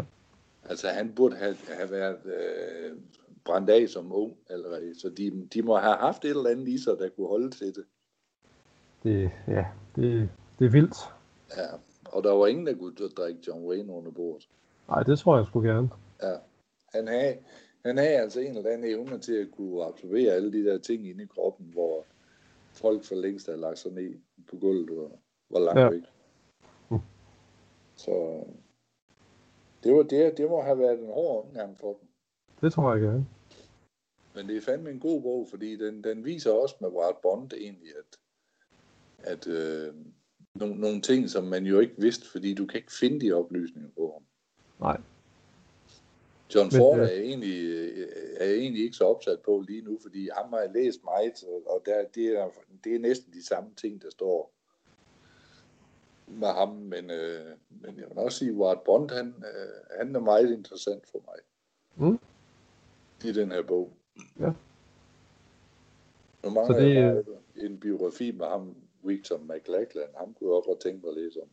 Altså, 0.65 0.89
han 0.89 1.15
burde 1.15 1.37
have, 1.37 1.57
have 1.69 1.91
været 1.91 2.19
øh, 2.27 2.97
brændt 3.45 3.71
af 3.71 3.89
som 3.89 4.13
ung 4.13 4.37
allerede, 4.51 5.01
så 5.01 5.09
de, 5.09 5.49
de 5.55 5.63
må 5.63 5.77
have 5.77 5.97
haft 5.97 6.25
et 6.25 6.29
eller 6.31 6.51
andet 6.51 6.69
i 6.69 6.79
sig, 6.83 6.99
der 6.99 7.09
kunne 7.09 7.29
holde 7.29 7.51
til 7.51 7.67
det. 7.67 7.85
Det, 9.03 9.31
ja, 9.49 9.67
det, 9.97 10.31
det 10.59 10.65
er 10.67 10.71
vildt. 10.71 10.97
Ja. 11.57 11.67
Og 12.13 12.25
der 12.25 12.33
var 12.33 12.47
ingen, 12.47 12.67
der 12.67 12.75
kunne 12.75 12.95
drikke 12.95 13.41
John 13.49 13.67
Wayne 13.67 13.93
under 13.93 14.11
bordet. 14.11 14.49
Nej, 14.89 15.03
det 15.03 15.19
tror 15.19 15.37
jeg 15.37 15.47
sgu 15.47 15.61
gerne. 15.61 15.91
Ja. 16.23 16.35
Han 16.95 17.07
havde, 17.07 17.37
han 17.85 17.97
havde 17.97 18.17
altså 18.17 18.41
en 18.41 18.57
eller 18.57 18.71
anden 18.71 18.91
evne 18.91 19.19
til 19.19 19.35
at 19.35 19.49
kunne 19.57 19.85
absorbere 19.85 20.33
alle 20.33 20.53
de 20.53 20.65
der 20.65 20.79
ting 20.79 21.09
inde 21.09 21.25
i 21.25 21.27
kroppen, 21.27 21.67
hvor 21.73 22.05
folk 22.73 23.05
for 23.05 23.15
længst 23.15 23.47
havde 23.47 23.61
lagt 23.61 23.79
sig 23.79 23.93
ned 23.93 24.15
på 24.51 24.57
gulvet 24.57 24.99
og 24.99 25.19
var 25.51 25.61
langt 25.61 25.81
Ja. 25.81 25.89
væk. 25.91 26.03
Mm. 26.91 26.99
Så 27.97 28.45
det, 29.85 29.95
var, 29.95 30.03
det, 30.03 30.39
det 30.39 30.51
må 30.51 30.63
have 30.63 30.79
været 30.79 30.99
en 31.01 31.07
hård 31.07 31.47
omgang 31.47 31.79
for 31.79 31.89
dem. 32.01 32.09
Det 32.61 32.73
tror 32.73 32.93
jeg 32.93 33.03
gerne. 33.03 33.27
Men 34.35 34.49
det 34.49 34.57
er 34.57 34.61
fandme 34.61 34.91
en 34.91 35.01
god 35.01 35.23
bog, 35.23 35.47
fordi 35.51 35.77
den, 35.77 36.05
den 36.05 36.25
viser 36.25 36.53
også 36.53 36.75
med 36.81 36.89
Ward 36.89 37.23
Bond 37.23 37.53
egentlig, 37.53 37.89
at, 37.99 38.19
at 39.25 39.47
øh, 39.47 39.95
nogle, 40.55 40.81
nogle 40.81 41.01
ting, 41.01 41.31
som 41.31 41.45
man 41.45 41.67
jo 41.67 41.79
ikke 41.81 41.95
vidste, 41.99 42.31
fordi 42.31 42.55
du 42.55 42.67
kan 42.67 42.77
ikke 42.79 42.93
finde 43.01 43.21
de 43.21 43.33
oplysninger 43.33 43.91
på 43.97 44.13
ham. 44.13 44.23
Nej. 44.87 45.01
John 46.55 46.69
Men, 46.73 46.79
Ford 46.79 46.99
øh, 46.99 47.05
er, 47.05 47.13
egentlig, 47.13 47.65
øh, 47.65 48.09
er 48.37 48.45
jeg 48.45 48.55
egentlig 48.57 48.83
ikke 48.85 48.97
så 48.97 49.05
opsat 49.05 49.39
på 49.45 49.65
lige 49.69 49.83
nu, 49.83 49.99
fordi 50.03 50.29
ham 50.37 50.53
har 50.53 50.61
jeg 50.61 50.71
læst 50.75 51.05
meget, 51.05 51.45
og- 51.67 51.83
der, 51.87 52.05
det, 52.15 52.27
er, 52.27 52.49
det 52.85 52.95
er 52.95 52.99
næsten 52.99 53.33
de 53.33 53.47
samme 53.47 53.71
ting, 53.77 54.03
der 54.03 54.11
står 54.11 54.53
med 56.27 56.49
ham, 56.49 56.69
men, 56.69 57.11
øh, 57.11 57.47
men 57.71 57.97
jeg 57.97 58.05
vil 58.09 58.19
også 58.19 58.39
sige, 58.39 58.51
at 58.51 58.57
Ward 58.57 58.85
Bond, 58.85 59.11
han, 59.11 59.27
øh, 59.27 59.99
han 59.99 60.17
er 60.17 60.21
meget 60.21 60.53
interessant 60.53 61.05
for 61.11 61.23
mig. 61.27 61.39
Mm. 62.09 62.19
I 63.25 63.33
den 63.33 63.53
her 63.53 63.63
bog. 63.63 63.93
Ja. 64.41 64.53
Nu 66.45 66.51
mangler 66.51 66.75
Så 66.77 66.81
det, 66.85 66.95
jeg 66.95 67.25
bare 67.25 67.67
en 67.67 67.81
biografi 67.81 68.31
med 68.31 68.47
ham, 68.47 68.77
Victor 69.03 69.39
McLachlan. 69.39 70.09
Ham 70.19 70.35
kunne 70.35 70.49
jeg 70.49 70.57
også 70.57 70.69
godt 70.69 70.81
tænke 70.81 71.01
mig 71.07 71.11
at 71.17 71.23
læse 71.23 71.39
om. 71.43 71.49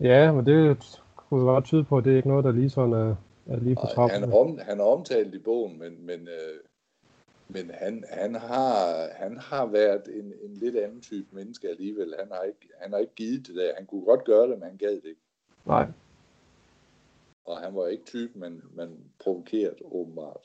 Ja, 0.00 0.32
men 0.32 0.46
det 0.46 0.78
kunne 1.16 1.44
godt 1.44 1.64
tyde 1.64 1.84
på, 1.84 1.98
at 1.98 2.04
det 2.04 2.12
er 2.12 2.16
ikke 2.16 2.28
noget, 2.28 2.44
der 2.44 2.52
lige 2.52 2.70
sådan 2.70 2.92
er, 2.92 3.16
er 3.46 3.56
lige 3.56 3.74
på 3.74 3.86
trappen. 3.94 4.20
han, 4.20 4.32
om, 4.32 4.58
han 4.58 4.80
er 4.80 4.84
omtalt 4.84 5.34
i 5.34 5.38
bogen, 5.38 5.78
men, 5.78 6.06
men, 6.06 6.28
øh, 6.28 6.60
men 7.48 7.70
han, 7.70 8.04
han, 8.10 8.34
har, 8.34 9.08
han 9.12 9.38
har 9.38 9.66
været 9.66 10.02
en, 10.14 10.32
en 10.42 10.54
lidt 10.54 10.76
anden 10.76 11.00
type 11.00 11.28
menneske 11.32 11.68
alligevel. 11.68 12.14
Han 12.18 12.28
har, 12.32 12.42
ikke, 12.42 12.68
han 12.80 12.92
har 12.92 12.98
ikke 12.98 13.14
givet 13.14 13.46
det 13.46 13.54
der. 13.56 13.74
Han 13.76 13.86
kunne 13.86 14.04
godt 14.04 14.24
gøre 14.24 14.42
det, 14.42 14.58
men 14.58 14.62
han 14.62 14.76
gad 14.76 14.94
det 14.94 15.04
ikke. 15.04 15.20
Nej, 15.66 15.86
Og 17.44 17.58
han 17.58 17.74
var 17.74 17.86
ikke 17.86 18.04
typen, 18.04 18.40
man, 18.40 18.62
man 18.74 18.98
provokeret 19.24 19.82
åbenbart. 19.84 20.40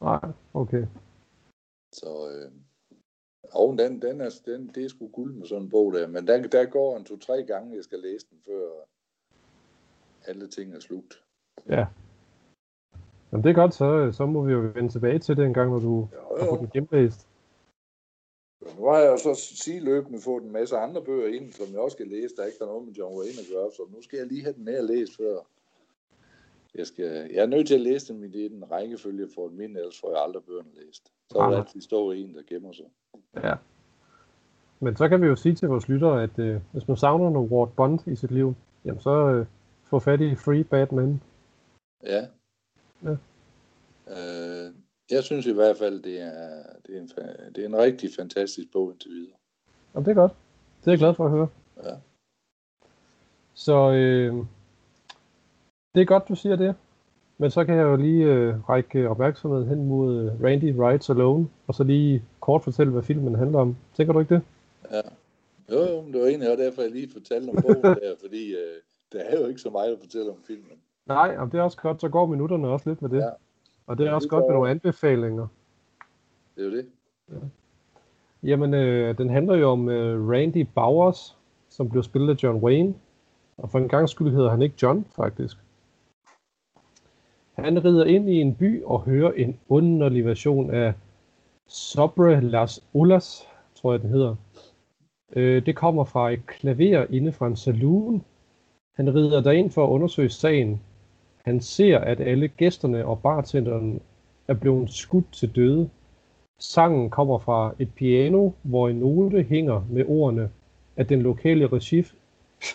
nej, 0.00 0.32
okay. 0.54 0.86
Så 1.92 2.30
øh, 2.30 2.52
og 3.52 3.78
den, 3.78 4.02
den 4.02 4.20
er, 4.20 4.40
den, 4.46 4.70
det 4.74 4.84
er 4.84 4.88
sgu 4.88 5.08
guld 5.08 5.34
med 5.34 5.46
sådan 5.46 5.62
en 5.62 5.70
bog 5.70 5.92
der. 5.92 6.06
Men 6.08 6.26
der, 6.26 6.46
der 6.46 6.64
går 6.64 6.96
en 6.96 7.04
to-tre 7.04 7.42
gange, 7.42 7.76
jeg 7.76 7.84
skal 7.84 7.98
læse 7.98 8.26
den, 8.30 8.38
før 8.46 8.68
alle 10.26 10.48
ting 10.48 10.74
er 10.74 10.80
slugt. 10.80 11.22
Ja. 11.68 11.86
Jamen 13.32 13.44
det 13.44 13.50
er 13.50 13.54
godt, 13.54 13.74
så, 13.74 14.12
så 14.12 14.26
må 14.26 14.42
vi 14.44 14.52
jo 14.52 14.58
vende 14.58 14.88
tilbage 14.92 15.18
til 15.18 15.36
det 15.36 15.44
en 15.44 15.54
gang, 15.54 15.70
når 15.70 15.78
du 15.78 16.08
Jo, 16.12 16.36
har 16.38 16.46
fået 16.46 16.56
jo. 16.56 16.60
den 16.60 16.70
gennemlæst. 16.72 17.28
Nu 18.78 18.84
har 18.86 18.98
jeg 18.98 19.10
jo 19.12 19.16
så 19.16 19.34
sideløbende 19.34 20.20
fået 20.20 20.42
en 20.44 20.52
masse 20.52 20.76
andre 20.76 21.04
bøger 21.04 21.28
ind, 21.34 21.52
som 21.52 21.66
jeg 21.72 21.80
også 21.80 21.94
skal 21.94 22.08
læse, 22.08 22.36
der 22.36 22.44
ikke 22.44 22.58
har 22.60 22.66
noget 22.66 22.86
med 22.86 22.92
John 22.94 23.18
Wayne 23.18 23.40
at 23.40 23.46
gøre, 23.54 23.70
så 23.72 23.82
nu 23.94 24.02
skal 24.02 24.16
jeg 24.16 24.26
lige 24.26 24.42
have 24.42 24.54
den 24.54 24.68
her 24.68 24.82
læst 24.82 25.16
før. 25.16 25.38
Jeg, 26.78 26.86
skal, 26.86 27.30
jeg 27.34 27.42
er 27.42 27.46
nødt 27.46 27.66
til 27.66 27.74
at 27.74 27.80
læse 27.80 28.12
dem 28.12 28.24
i 28.24 28.48
den 28.48 28.70
rækkefølge 28.70 29.28
for 29.34 29.48
en 29.48 29.56
mind, 29.56 29.76
ellers 29.76 30.00
får 30.00 30.10
jeg 30.10 30.22
aldrig 30.22 30.42
bøgerne 30.44 30.68
læst. 30.74 31.04
Så 31.30 31.38
vil 31.38 31.40
der 31.40 31.46
Aha. 31.46 31.56
altid 31.56 31.80
stå 31.80 32.10
en, 32.10 32.34
der 32.34 32.42
gemmer 32.46 32.72
sig. 32.72 32.84
Ja. 33.36 33.54
Men 34.80 34.96
så 34.96 35.08
kan 35.08 35.22
vi 35.22 35.26
jo 35.26 35.36
sige 35.36 35.54
til 35.54 35.68
vores 35.68 35.88
lyttere, 35.88 36.22
at 36.22 36.38
øh, 36.38 36.60
hvis 36.72 36.88
man 36.88 36.96
savner 36.96 37.30
noget 37.30 37.50
Ward 37.50 37.72
Bond 37.76 38.00
i 38.06 38.16
sit 38.16 38.30
liv, 38.30 38.54
jamen 38.84 39.00
så 39.00 39.10
øh, 39.10 39.46
få 39.84 39.98
fat 39.98 40.20
i 40.20 40.34
Free 40.34 40.64
Batman. 40.64 41.22
Ja. 42.02 42.26
Ja. 43.02 43.16
Øh, 44.08 44.72
jeg 45.10 45.24
synes 45.24 45.46
i 45.46 45.52
hvert 45.52 45.76
fald, 45.76 46.02
det 46.02 46.20
er, 46.20 46.62
det 46.86 46.96
er, 46.96 47.00
en, 47.00 47.08
det 47.54 47.64
er 47.64 47.68
en 47.68 47.78
rigtig 47.78 48.10
fantastisk 48.16 48.72
bog 48.72 48.92
indtil 48.92 49.10
videre. 49.10 49.36
Jamen 49.94 50.04
det 50.04 50.10
er 50.10 50.14
godt. 50.14 50.32
Det 50.80 50.86
er 50.86 50.92
jeg 50.92 50.98
glad 50.98 51.14
for 51.14 51.24
at 51.24 51.30
høre. 51.30 51.48
Ja. 51.84 51.94
Så 53.54 53.92
øh, 53.92 54.46
det 55.96 56.02
er 56.02 56.06
godt, 56.06 56.28
du 56.28 56.34
siger 56.34 56.56
det. 56.56 56.74
Men 57.38 57.50
så 57.50 57.64
kan 57.64 57.74
jeg 57.74 57.82
jo 57.82 57.96
lige 57.96 58.24
øh, 58.24 58.68
række 58.68 59.08
opmærksomhed 59.08 59.66
hen 59.66 59.86
mod 59.88 60.16
øh, 60.16 60.44
Randy 60.44 60.74
Rides 60.78 61.10
Alone, 61.10 61.48
og 61.66 61.74
så 61.74 61.84
lige 61.84 62.22
kort 62.40 62.64
fortælle, 62.64 62.92
hvad 62.92 63.02
filmen 63.02 63.34
handler 63.34 63.58
om. 63.58 63.76
Tænker 63.96 64.12
du 64.12 64.20
ikke 64.20 64.34
det? 64.34 64.42
Ja. 64.92 65.00
Jo, 65.72 65.80
jo, 65.94 66.00
men 66.02 66.12
det 66.12 66.20
var 66.20 66.26
egentlig 66.26 66.50
også 66.52 66.62
derfor, 66.64 66.82
jeg 66.82 66.90
lige 66.90 67.08
fortalte 67.12 67.50
om 67.50 67.56
bogen 67.62 67.82
der, 67.82 68.14
fordi 68.24 68.52
øh, 68.52 68.76
der 69.12 69.18
er 69.18 69.40
jo 69.40 69.46
ikke 69.46 69.60
så 69.60 69.70
meget 69.70 69.92
at 69.92 69.98
fortælle 70.00 70.30
om 70.30 70.36
filmen. 70.46 70.72
Nej, 71.06 71.30
jamen 71.32 71.50
det 71.52 71.58
er 71.58 71.62
også 71.62 71.76
godt. 71.76 72.00
Så 72.00 72.08
går 72.08 72.26
minutterne 72.26 72.68
også 72.68 72.88
lidt 72.90 73.02
med 73.02 73.10
det. 73.10 73.16
Ja. 73.18 73.28
Og 73.86 73.98
det 73.98 74.04
er 74.04 74.08
Ja, 74.10 74.14
også 74.14 74.24
det 74.26 74.30
godt 74.30 74.42
med 74.42 74.46
går- 74.48 74.52
nogle 74.54 74.70
anbefalinger. 74.70 75.46
Det 76.56 76.62
er 76.66 76.70
jo 76.70 76.76
det. 76.76 76.86
Jamen, 78.42 78.74
øh, 78.74 79.18
den 79.18 79.30
handler 79.30 79.56
jo 79.56 79.70
om 79.70 79.88
øh, 79.88 80.28
Randy 80.30 80.66
Bowers, 80.74 81.36
som 81.68 81.88
blev 81.90 82.02
spillet 82.02 82.30
af 82.38 82.42
John 82.42 82.58
Wayne. 82.64 82.94
Og 83.56 83.70
for 83.70 83.78
en 83.78 83.88
gang 83.88 84.08
skyld 84.08 84.30
hedder 84.30 84.50
han 84.50 84.62
ikke 84.62 84.74
John, 84.82 85.06
faktisk. 85.16 85.56
Han 87.58 87.84
rider 87.84 88.04
ind 88.04 88.30
i 88.30 88.40
en 88.40 88.54
by 88.54 88.82
og 88.84 89.00
hører 89.00 89.32
en 89.32 89.58
underlig 89.68 90.24
version 90.24 90.70
af 90.70 90.92
Sobre 91.68 92.40
las 92.40 92.84
Olas, 92.94 93.48
tror 93.74 93.92
jeg 93.92 94.02
den 94.02 94.10
hedder. 94.10 94.36
Øh, 95.36 95.66
det 95.66 95.76
kommer 95.76 96.04
fra 96.04 96.30
et 96.30 96.46
klaver 96.46 97.06
inde 97.10 97.32
fra 97.32 97.46
en 97.46 97.56
saloon. 97.56 98.24
Han 98.96 99.14
rider 99.14 99.40
derind 99.40 99.70
for 99.70 99.84
at 99.84 99.90
undersøge 99.90 100.28
sagen. 100.28 100.80
Han 101.44 101.60
ser, 101.60 101.98
at 101.98 102.20
alle 102.20 102.48
gæsterne 102.48 103.06
og 103.06 103.22
bartenderen 103.22 104.00
er 104.48 104.54
blevet 104.54 104.90
skudt 104.90 105.32
til 105.32 105.56
døde. 105.56 105.90
Sangen 106.58 107.10
kommer 107.10 107.38
fra 107.38 107.74
et 107.78 107.94
piano, 107.94 108.50
hvor 108.62 108.88
en 108.88 108.96
note 108.96 109.42
hænger 109.42 109.86
med 109.90 110.04
ordene, 110.08 110.50
at 110.96 111.08
den 111.08 111.22
lokale 111.22 111.66
regif, 111.66 112.12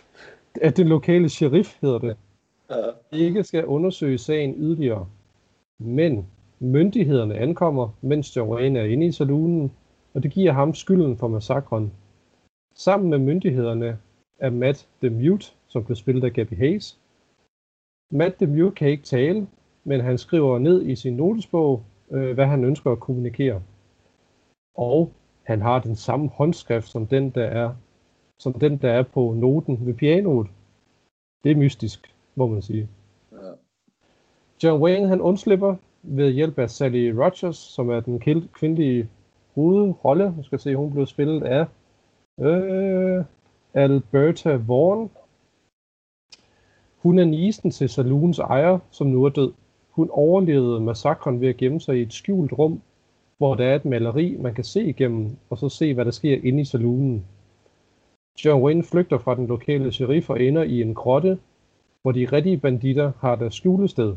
at 0.62 0.78
den 0.78 0.88
lokale 0.88 1.30
sheriff 1.30 1.78
hedder 1.82 2.00
det, 2.00 2.18
ikke 3.12 3.44
skal 3.44 3.66
undersøge 3.66 4.18
sagen 4.18 4.56
yderligere. 4.58 5.08
Men 5.80 6.28
myndighederne 6.60 7.36
ankommer, 7.36 7.90
mens 8.02 8.38
Joanne 8.38 8.80
er 8.80 8.86
inde 8.86 9.06
i 9.06 9.12
saloonen, 9.12 9.72
og 10.14 10.24
det 10.24 10.32
giver 10.32 10.52
ham 10.52 10.74
skylden 10.74 11.18
for 11.18 11.28
massakren. 11.28 11.92
Sammen 12.76 13.10
med 13.10 13.18
myndighederne 13.18 14.00
er 14.40 14.50
Matt 14.50 14.88
the 15.02 15.10
Mute, 15.10 15.46
som 15.68 15.86
blev 15.86 15.96
spillet 15.96 16.24
af 16.24 16.34
Gabby 16.34 16.58
Hayes. 16.58 17.00
Matt 18.12 18.36
the 18.36 18.48
Mute 18.48 18.76
kan 18.76 18.90
ikke 18.90 19.04
tale, 19.04 19.48
men 19.84 20.02
han 20.02 20.18
skriver 20.18 20.60
ned 20.60 20.86
i 20.86 20.96
sin 20.96 21.14
notesbog, 21.14 21.84
øh, 22.12 22.34
hvad 22.34 22.46
han 22.46 22.64
ønsker 22.64 22.92
at 22.92 23.00
kommunikere. 23.00 23.62
Og 24.76 25.12
han 25.44 25.62
har 25.62 25.80
den 25.80 25.96
samme 25.96 26.28
håndskrift 26.28 26.88
som 26.88 27.08
den, 27.08 27.30
der 27.30 27.44
er, 27.44 27.76
som 28.40 28.54
den, 28.54 28.78
der 28.78 28.92
er 28.92 29.04
på 29.04 29.34
noten 29.34 29.86
ved 29.86 29.94
pianoet. 29.94 30.48
Det 31.44 31.52
er 31.52 31.56
mystisk, 31.56 32.16
må 32.36 32.48
man 32.48 32.62
sige. 32.62 32.88
Ja. 33.32 33.38
John 34.64 34.84
Wayne 34.84 35.08
han 35.08 35.22
undslipper 35.22 35.76
ved 36.04 36.32
hjælp 36.32 36.60
af 36.60 36.70
Sally 36.70 37.10
Rogers, 37.10 37.58
som 37.58 37.90
er 37.90 38.00
den 38.00 38.20
kvindelige 38.54 39.10
hovedrolle. 39.56 40.34
Nu 40.38 40.44
skal 40.44 40.60
se, 40.60 40.76
hun 40.76 40.92
blev 40.92 41.06
spillet 41.06 41.44
af 41.44 41.66
øh, 42.40 43.24
Alberta 43.74 44.56
Vaughn. 44.56 45.10
Hun 46.98 47.20
er 47.20 47.26
nisen 47.26 47.72
til 47.72 47.90
saloons 47.90 48.40
ejer, 48.40 48.80
som 48.92 49.08
nu 49.08 49.24
er 49.24 49.30
død. 49.30 49.54
Hun 49.90 50.10
overlevede 50.12 50.80
massakren 50.80 51.42
ved 51.42 51.50
at 51.50 51.58
gemme 51.58 51.82
sig 51.82 51.98
i 51.98 52.02
et 52.02 52.14
skjult 52.14 52.54
rum, 52.54 52.82
hvor 53.38 53.56
der 53.56 53.66
er 53.66 53.76
et 53.76 53.86
maleri, 53.86 54.38
man 54.40 54.54
kan 54.54 54.64
se 54.64 54.84
igennem, 54.84 55.38
og 55.50 55.58
så 55.58 55.70
se, 55.70 55.94
hvad 55.94 56.06
der 56.06 56.12
sker 56.12 56.40
inde 56.44 56.62
i 56.62 56.66
saloonen. 56.66 57.26
John 58.46 58.64
Wayne 58.64 58.84
flygter 58.84 59.18
fra 59.18 59.36
den 59.36 59.48
lokale 59.48 59.92
sheriff 59.92 60.30
og 60.30 60.42
ender 60.42 60.64
i 60.64 60.82
en 60.82 60.94
grotte, 60.94 61.40
hvor 62.02 62.12
de 62.12 62.26
rigtige 62.26 62.58
banditter 62.58 63.12
har 63.20 63.36
deres 63.36 63.56
skjulested. 63.56 64.16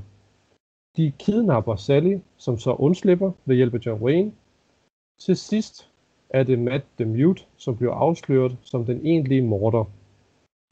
De 0.96 1.12
kidnapper 1.18 1.76
Sally, 1.76 2.18
som 2.36 2.58
så 2.58 2.72
undslipper 2.74 3.32
ved 3.44 3.56
hjælp 3.56 3.74
af 3.74 3.86
John 3.86 4.02
Wayne. 4.02 4.32
Til 5.18 5.36
sidst 5.36 5.90
er 6.30 6.42
det 6.42 6.58
Matt 6.58 6.84
the 6.98 7.04
Mute, 7.04 7.42
som 7.56 7.76
bliver 7.76 7.94
afsløret 7.94 8.58
som 8.62 8.84
den 8.84 9.06
egentlige 9.06 9.42
morder. 9.42 9.84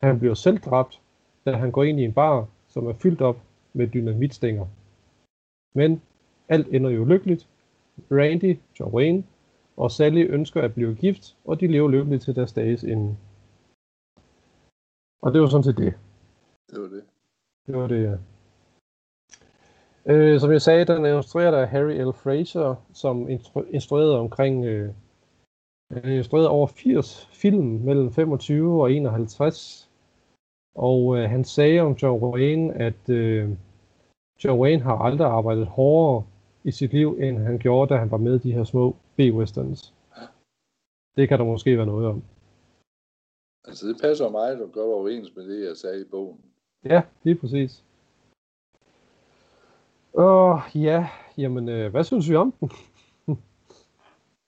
Han 0.02 0.18
bliver 0.18 0.34
selv 0.34 0.58
dræbt, 0.58 1.00
da 1.44 1.52
han 1.52 1.70
går 1.70 1.82
ind 1.82 2.00
i 2.00 2.04
en 2.04 2.12
bar, 2.12 2.48
som 2.68 2.86
er 2.86 2.92
fyldt 2.92 3.20
op 3.20 3.42
med 3.72 3.86
dynamitstænger. 3.86 4.66
Men 5.74 6.02
alt 6.48 6.68
ender 6.68 6.90
jo 6.90 7.04
lykkeligt. 7.04 7.48
Randy, 8.10 8.58
John 8.80 8.94
Wayne 8.94 9.24
og 9.76 9.90
Sally 9.90 10.26
ønsker 10.30 10.62
at 10.62 10.74
blive 10.74 10.94
gift, 10.94 11.36
og 11.44 11.60
de 11.60 11.66
lever 11.66 11.88
lykkeligt 11.88 12.22
til 12.22 12.36
deres 12.36 12.52
dages 12.52 12.84
ende. 12.84 13.16
Og 15.22 15.32
det 15.32 15.40
var 15.40 15.46
sådan 15.46 15.64
set 15.64 15.78
det. 15.78 15.94
Det 16.72 16.80
var 16.80 16.88
det. 16.88 17.04
Det 17.66 17.76
var 17.76 17.86
det, 17.86 18.02
ja. 18.02 18.16
Øh, 20.12 20.40
som 20.40 20.52
jeg 20.52 20.62
sagde, 20.62 20.84
den 20.84 21.04
er 21.04 21.16
instrueret 21.16 21.54
af 21.54 21.68
Harry 21.68 21.92
L. 21.92 22.12
Fraser, 22.12 22.74
som 22.94 23.28
instru- 23.28 23.70
instruerede 23.70 24.18
omkring 24.18 24.64
øh, 24.64 24.94
instruerede 26.04 26.48
over 26.48 26.66
80 26.66 27.28
film 27.32 27.66
mellem 27.66 28.10
25 28.12 28.82
og 28.82 28.92
51. 28.92 29.90
Og 30.74 31.16
øh, 31.18 31.30
han 31.30 31.44
sagde 31.44 31.80
om 31.80 31.92
John 31.92 32.24
Wayne, 32.24 32.74
at 32.74 33.08
øh, 33.08 33.50
John 34.44 34.60
Wayne 34.60 34.82
har 34.82 34.98
aldrig 34.98 35.26
arbejdet 35.26 35.66
hårdere 35.66 36.26
i 36.64 36.70
sit 36.70 36.92
liv, 36.92 37.18
end 37.20 37.38
han 37.38 37.58
gjorde, 37.58 37.94
da 37.94 37.98
han 37.98 38.10
var 38.10 38.16
med 38.16 38.34
i 38.34 38.38
de 38.48 38.52
her 38.52 38.64
små 38.64 38.96
B-westerns. 39.16 39.94
Det 41.16 41.28
kan 41.28 41.38
der 41.38 41.44
måske 41.44 41.76
være 41.76 41.86
noget 41.86 42.06
om. 42.06 42.22
Altså, 43.64 43.88
det 43.88 43.96
passer 44.02 44.30
mig, 44.30 44.58
du 44.58 44.66
gør 44.66 44.82
overens 44.82 45.36
med 45.36 45.48
det, 45.48 45.68
jeg 45.68 45.76
sagde 45.76 46.00
i 46.00 46.04
bogen. 46.10 46.40
Ja, 46.84 47.02
lige 47.22 47.36
præcis. 47.36 47.84
Åh, 50.14 50.60
ja, 50.74 51.08
jamen, 51.38 51.68
øh, 51.68 51.90
hvad 51.90 52.04
synes 52.04 52.30
vi 52.30 52.34
om 52.36 52.52
den? 52.60 52.70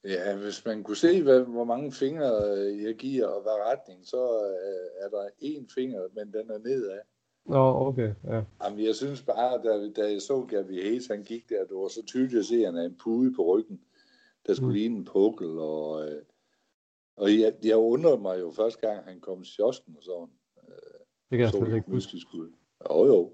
Ja, 0.05 0.37
hvis 0.37 0.65
man 0.67 0.83
kunne 0.83 0.97
se, 0.97 1.23
hvad, 1.23 1.41
hvor 1.41 1.65
mange 1.65 1.93
fingre 1.93 2.31
øh, 2.57 2.83
jeg 2.83 2.95
giver, 2.95 3.27
og 3.27 3.43
hvad 3.43 3.53
retning, 3.53 4.07
så 4.07 4.23
øh, 4.47 5.05
er 5.05 5.09
der 5.09 5.29
én 5.43 5.75
finger, 5.75 6.01
men 6.15 6.33
den 6.33 6.51
er 6.51 6.59
nedad. 6.59 7.01
Nå, 7.47 7.87
okay, 7.87 8.15
ja. 8.25 8.43
Jamen, 8.63 8.85
jeg 8.85 8.95
synes 8.95 9.23
bare, 9.23 9.63
da, 9.63 9.89
da 9.89 10.11
jeg 10.11 10.23
så 10.23 10.47
Gavi 10.49 10.81
Hayes, 10.83 11.07
han 11.07 11.23
gik 11.23 11.49
der, 11.49 11.65
det 11.65 11.77
var 11.77 11.89
så 11.89 12.03
tydeligt 12.07 12.39
at 12.39 12.45
se, 12.45 12.57
at 12.57 12.67
han 12.67 12.77
er 12.77 12.85
en 12.85 12.99
pude 13.03 13.35
på 13.35 13.43
ryggen, 13.43 13.81
der 14.47 14.55
skulle 14.55 14.69
mm. 14.69 14.75
ligne 14.75 14.97
en 14.97 15.05
pukkel, 15.05 15.59
og, 15.59 16.09
øh, 16.09 16.23
og 17.17 17.41
jeg, 17.41 17.55
jeg 17.65 17.77
undrede 17.77 18.19
mig 18.19 18.41
jo 18.41 18.51
første 18.51 18.89
gang, 18.89 19.05
han 19.05 19.21
kom 19.21 19.43
til 19.43 19.57
kiosken 19.57 19.97
og 19.97 20.03
sådan. 20.03 20.31
Øh, 20.69 21.04
Det 21.31 21.39
kan 21.39 21.41
jeg 21.41 21.51
slet 21.51 21.67
ikke 21.67 21.77
huske. 21.77 21.91
mystisk 21.91 22.27
ud. 22.35 22.53
Jo, 22.91 23.07
jo. 23.07 23.31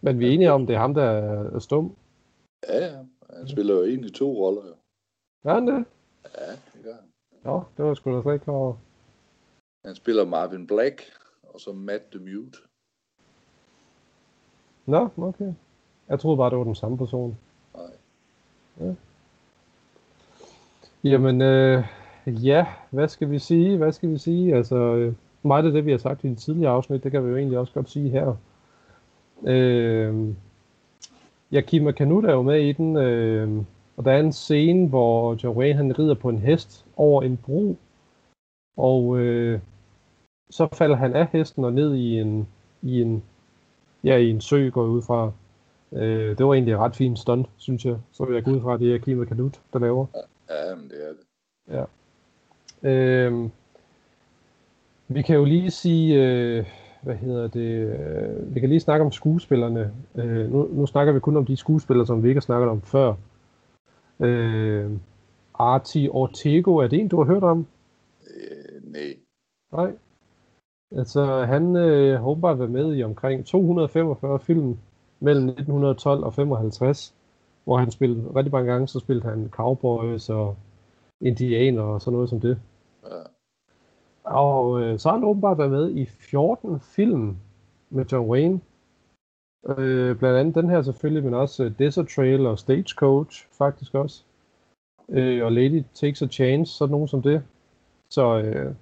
Men 0.00 0.18
vi 0.18 0.28
er 0.28 0.30
enige 0.30 0.52
om, 0.52 0.66
det 0.66 0.74
er 0.76 0.80
ham, 0.80 0.94
der 0.94 1.04
er 1.04 1.58
stum. 1.58 1.96
Ja, 2.68 2.86
ja. 2.86 2.98
Han 3.36 3.48
spiller 3.48 3.74
jo 3.74 3.84
egentlig 3.84 4.14
to 4.14 4.32
roller, 4.32 4.62
jo. 4.66 4.74
Er 5.44 5.54
han 5.54 5.66
det? 5.66 5.84
Ja, 6.38 6.50
det 6.50 6.84
gør 6.84 6.94
han. 6.94 7.04
Nå, 7.42 7.62
det 7.76 7.84
var 7.84 7.94
sgu 7.94 8.16
da 8.16 8.22
slet 8.22 8.32
ikke 8.32 8.44
klar 8.44 8.54
over. 8.54 8.74
Han 9.84 9.94
spiller 9.94 10.24
Marvin 10.24 10.66
Black, 10.66 11.02
og 11.42 11.60
så 11.60 11.72
Matt 11.72 12.04
the 12.10 12.20
Mute. 12.20 12.58
Nå, 14.86 15.08
okay. 15.16 15.52
Jeg 16.08 16.20
troede 16.20 16.36
bare, 16.36 16.50
det 16.50 16.58
var 16.58 16.64
den 16.64 16.74
samme 16.74 16.98
person. 16.98 17.38
Nej. 17.74 18.94
Jamen, 21.04 21.42
øh, 21.42 21.84
ja, 22.26 22.66
hvad 22.90 23.08
skal 23.08 23.30
vi 23.30 23.38
sige? 23.38 23.76
Hvad 23.76 23.92
skal 23.92 24.10
vi 24.10 24.18
sige? 24.18 24.54
Altså, 24.54 24.76
øh, 24.76 25.14
meget 25.42 25.66
af 25.66 25.72
det, 25.72 25.86
vi 25.86 25.90
har 25.90 25.98
sagt 25.98 26.24
i 26.24 26.28
de 26.28 26.34
tidligere 26.34 26.72
afsnit, 26.72 27.04
det 27.04 27.12
kan 27.12 27.24
vi 27.24 27.30
jo 27.30 27.36
egentlig 27.36 27.58
også 27.58 27.72
godt 27.72 27.90
sige 27.90 28.10
her. 28.10 28.36
Øh, 29.44 30.34
ja, 31.52 31.60
Kima 31.60 31.92
Kanut 31.92 32.24
er 32.24 32.32
jo 32.32 32.42
med 32.42 32.60
i 32.60 32.72
den, 32.72 32.96
øh, 32.96 33.62
og 33.96 34.04
der 34.04 34.12
er 34.12 34.20
en 34.20 34.32
scene, 34.32 34.88
hvor 34.88 35.36
Wayne 35.44 35.76
han 35.76 35.98
rider 35.98 36.14
på 36.14 36.28
en 36.28 36.38
hest 36.38 36.86
over 36.96 37.22
en 37.22 37.36
bro, 37.36 37.76
og 38.76 39.18
øh, 39.18 39.60
så 40.50 40.68
falder 40.72 40.96
han 40.96 41.14
af 41.14 41.26
hesten 41.32 41.64
og 41.64 41.72
ned 41.72 41.94
i 41.94 42.20
en, 42.20 42.48
i 42.82 43.02
en, 43.02 43.22
ja, 44.04 44.16
i 44.16 44.30
en 44.30 44.40
sø, 44.40 44.68
går 44.68 44.84
ud 44.84 45.02
fra. 45.02 45.32
Øh, 45.92 46.38
det 46.38 46.46
var 46.46 46.54
egentlig 46.54 46.72
et 46.72 46.78
ret 46.78 46.96
fint 46.96 47.18
stunt, 47.18 47.46
synes 47.56 47.84
jeg. 47.84 47.96
Så 48.12 48.24
vil 48.24 48.34
jeg 48.34 48.44
gå 48.44 48.50
ud 48.50 48.60
fra, 48.60 48.74
at 48.74 48.80
det 48.80 48.94
er 48.94 48.98
Kima 48.98 49.24
Kanut, 49.24 49.60
der 49.72 49.78
laver. 49.78 50.06
Ja, 50.50 50.74
men 50.74 50.88
det 50.88 51.08
er 51.08 51.08
det. 51.08 51.18
Øhm, 52.82 53.50
vi 55.14 55.22
kan 55.22 55.36
jo 55.36 55.44
lige 55.44 55.70
sige, 55.70 56.22
øh, 56.24 56.66
hvad 57.02 57.14
hedder 57.14 57.48
det, 57.48 57.70
øh, 57.70 58.54
vi 58.54 58.60
kan 58.60 58.68
lige 58.68 58.80
snakke 58.80 59.04
om 59.04 59.12
skuespillerne. 59.12 59.92
Øh, 60.14 60.52
nu, 60.52 60.68
nu 60.72 60.86
snakker 60.86 61.12
vi 61.12 61.20
kun 61.20 61.36
om 61.36 61.46
de 61.46 61.56
skuespillere, 61.56 62.06
som 62.06 62.22
vi 62.22 62.28
ikke 62.28 62.38
har 62.38 62.50
snakket 62.50 62.68
om 62.68 62.80
før. 62.82 63.14
Øh, 64.20 64.90
Arti 65.54 66.08
Ortego, 66.08 66.76
er 66.76 66.88
det 66.88 67.00
en, 67.00 67.08
du 67.08 67.16
har 67.16 67.24
hørt 67.24 67.42
om? 67.42 67.66
Øh, 68.26 68.92
nej. 68.92 69.16
Nej. 69.72 69.92
Altså, 70.96 71.44
han 71.44 71.76
øh, 71.76 72.20
har 72.20 72.26
åbenbart 72.26 72.58
været 72.58 72.70
med 72.70 72.96
i 72.96 73.02
omkring 73.02 73.46
245 73.46 74.38
film 74.38 74.78
mellem 75.20 75.48
1912 75.48 76.24
og 76.24 76.34
55, 76.34 77.14
hvor 77.64 77.76
han 77.76 77.90
spillede 77.90 78.32
rigtig 78.36 78.52
mange 78.52 78.72
gange, 78.72 78.88
så 78.88 78.98
spillede 78.98 79.28
han 79.28 79.48
cowboys 79.50 80.28
og 80.28 80.56
indianer 81.20 81.82
og 81.82 82.00
sådan 82.00 82.12
noget 82.12 82.30
som 82.30 82.40
det. 82.40 82.58
Ja. 83.04 83.39
Og 84.30 84.82
øh, 84.82 84.98
så 84.98 85.08
har 85.08 85.16
han 85.16 85.24
åbenbart 85.24 85.58
været 85.58 85.70
med 85.70 85.90
i 85.90 86.06
14 86.06 86.80
film 86.80 87.36
med 87.90 88.04
John 88.04 88.30
Wayne. 88.30 88.60
Øh, 89.68 90.18
blandt 90.18 90.38
andet 90.38 90.54
den 90.54 90.70
her 90.70 90.82
selvfølgelig, 90.82 91.24
men 91.24 91.34
også 91.34 91.64
øh, 91.64 91.78
Desert 91.78 92.08
Trail 92.08 92.46
og 92.46 92.58
Stagecoach 92.58 93.48
faktisk 93.52 93.94
også. 93.94 94.24
Øh, 95.08 95.44
og 95.44 95.52
Lady 95.52 95.84
Takes 95.94 96.22
a 96.22 96.26
Chance, 96.26 96.72
sådan 96.72 96.90
nogen 96.90 97.08
som 97.08 97.22
det. 97.22 97.42
Så, 98.10 98.38
øh, 98.38 98.74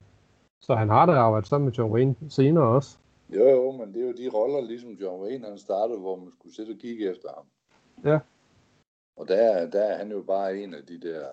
så 0.61 0.75
han 0.75 0.89
har 0.89 1.07
da 1.07 1.13
arbejdet 1.13 1.49
sammen 1.49 1.65
med 1.65 1.75
John 1.75 1.93
Wayne 1.93 2.17
senere 2.29 2.65
også. 2.65 2.99
Jo, 3.31 3.49
jo, 3.49 3.73
men 3.73 3.95
det 3.95 4.03
er 4.03 4.07
jo 4.07 4.13
de 4.13 4.37
roller, 4.37 4.61
ligesom 4.61 4.91
John 4.91 5.23
Wayne, 5.23 5.47
han 5.47 5.59
startede, 5.59 5.99
hvor 5.99 6.17
man 6.17 6.33
skulle 6.39 6.55
sidde 6.55 6.73
og 6.73 6.79
kigge 6.79 7.11
efter 7.11 7.29
ham. 7.37 7.45
Ja. 8.05 8.19
Og 9.17 9.29
der, 9.29 9.71
der 9.71 9.83
er 9.83 9.99
han 9.99 10.11
jo 10.11 10.23
bare 10.23 10.59
en 10.59 10.75
af 10.75 10.83
de 10.87 11.01
der, 11.01 11.27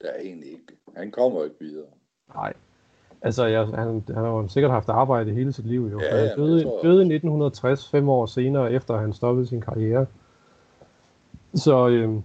der 0.00 0.08
er 0.08 0.20
egentlig 0.20 0.50
ikke, 0.50 0.76
han 0.96 1.10
kommer 1.10 1.44
ikke 1.44 1.56
videre. 1.60 1.86
Nej. 2.34 2.52
Altså, 3.22 3.46
jeg, 3.46 3.66
han, 3.66 4.04
han 4.06 4.16
har 4.16 4.28
jo 4.28 4.48
sikkert 4.48 4.72
haft 4.72 4.88
arbejde 4.88 5.32
hele 5.32 5.52
sit 5.52 5.66
liv. 5.66 5.88
Jo. 5.92 6.00
Ja, 6.00 6.16
Han 6.16 6.24
ja, 6.24 6.34
døde, 6.42 6.62
tror 6.62 6.82
døde 6.82 6.96
i 6.96 7.14
1960, 7.14 7.88
fem 7.90 8.08
år 8.08 8.26
senere, 8.26 8.72
efter 8.72 8.96
han 8.96 9.12
stoppede 9.12 9.46
sin 9.46 9.60
karriere. 9.60 10.06
Så 11.54 11.88
øhm, 11.88 12.22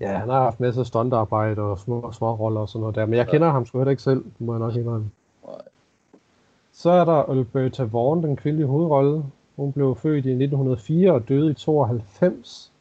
ja, 0.00 0.12
han 0.12 0.28
har 0.28 0.42
haft 0.42 0.60
masser 0.60 0.80
af 0.80 0.86
stuntarbejde 0.86 1.62
og 1.62 1.78
små, 1.78 2.12
små 2.12 2.34
roller 2.34 2.60
og 2.60 2.68
sådan 2.68 2.80
noget 2.80 2.94
der. 2.96 3.06
Men 3.06 3.14
jeg 3.14 3.26
Ja. 3.26 3.30
kender 3.30 3.50
ham 3.50 3.66
sgu 3.66 3.78
heller 3.78 3.90
ikke 3.90 4.02
selv, 4.02 4.24
må 4.38 4.52
jeg 4.52 4.60
nok 4.60 4.74
indrømme. 4.74 5.10
Nej. 5.46 5.54
Så 6.72 6.90
er 6.90 7.04
der 7.04 7.12
Alberta 7.22 7.82
Vaughn, 7.84 8.22
den 8.22 8.36
kvindelige 8.36 8.66
hovedrolle. 8.66 9.24
Hun 9.56 9.72
blev 9.72 9.96
født 9.96 10.26
i 10.26 10.30
1904 10.30 11.12
og 11.12 11.28
døde 11.28 11.50
i 11.50 11.54
92. 11.54 12.72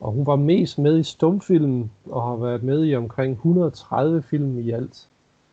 Og 0.00 0.12
hun 0.12 0.26
var 0.26 0.36
mest 0.36 0.78
med 0.78 0.98
i 0.98 1.02
stumfilm 1.02 1.90
og 2.10 2.22
har 2.22 2.36
været 2.36 2.62
med 2.62 2.84
i 2.86 2.96
omkring 2.96 3.32
130 3.32 4.22
film 4.22 4.58
i 4.58 4.70
alt. 4.70 5.08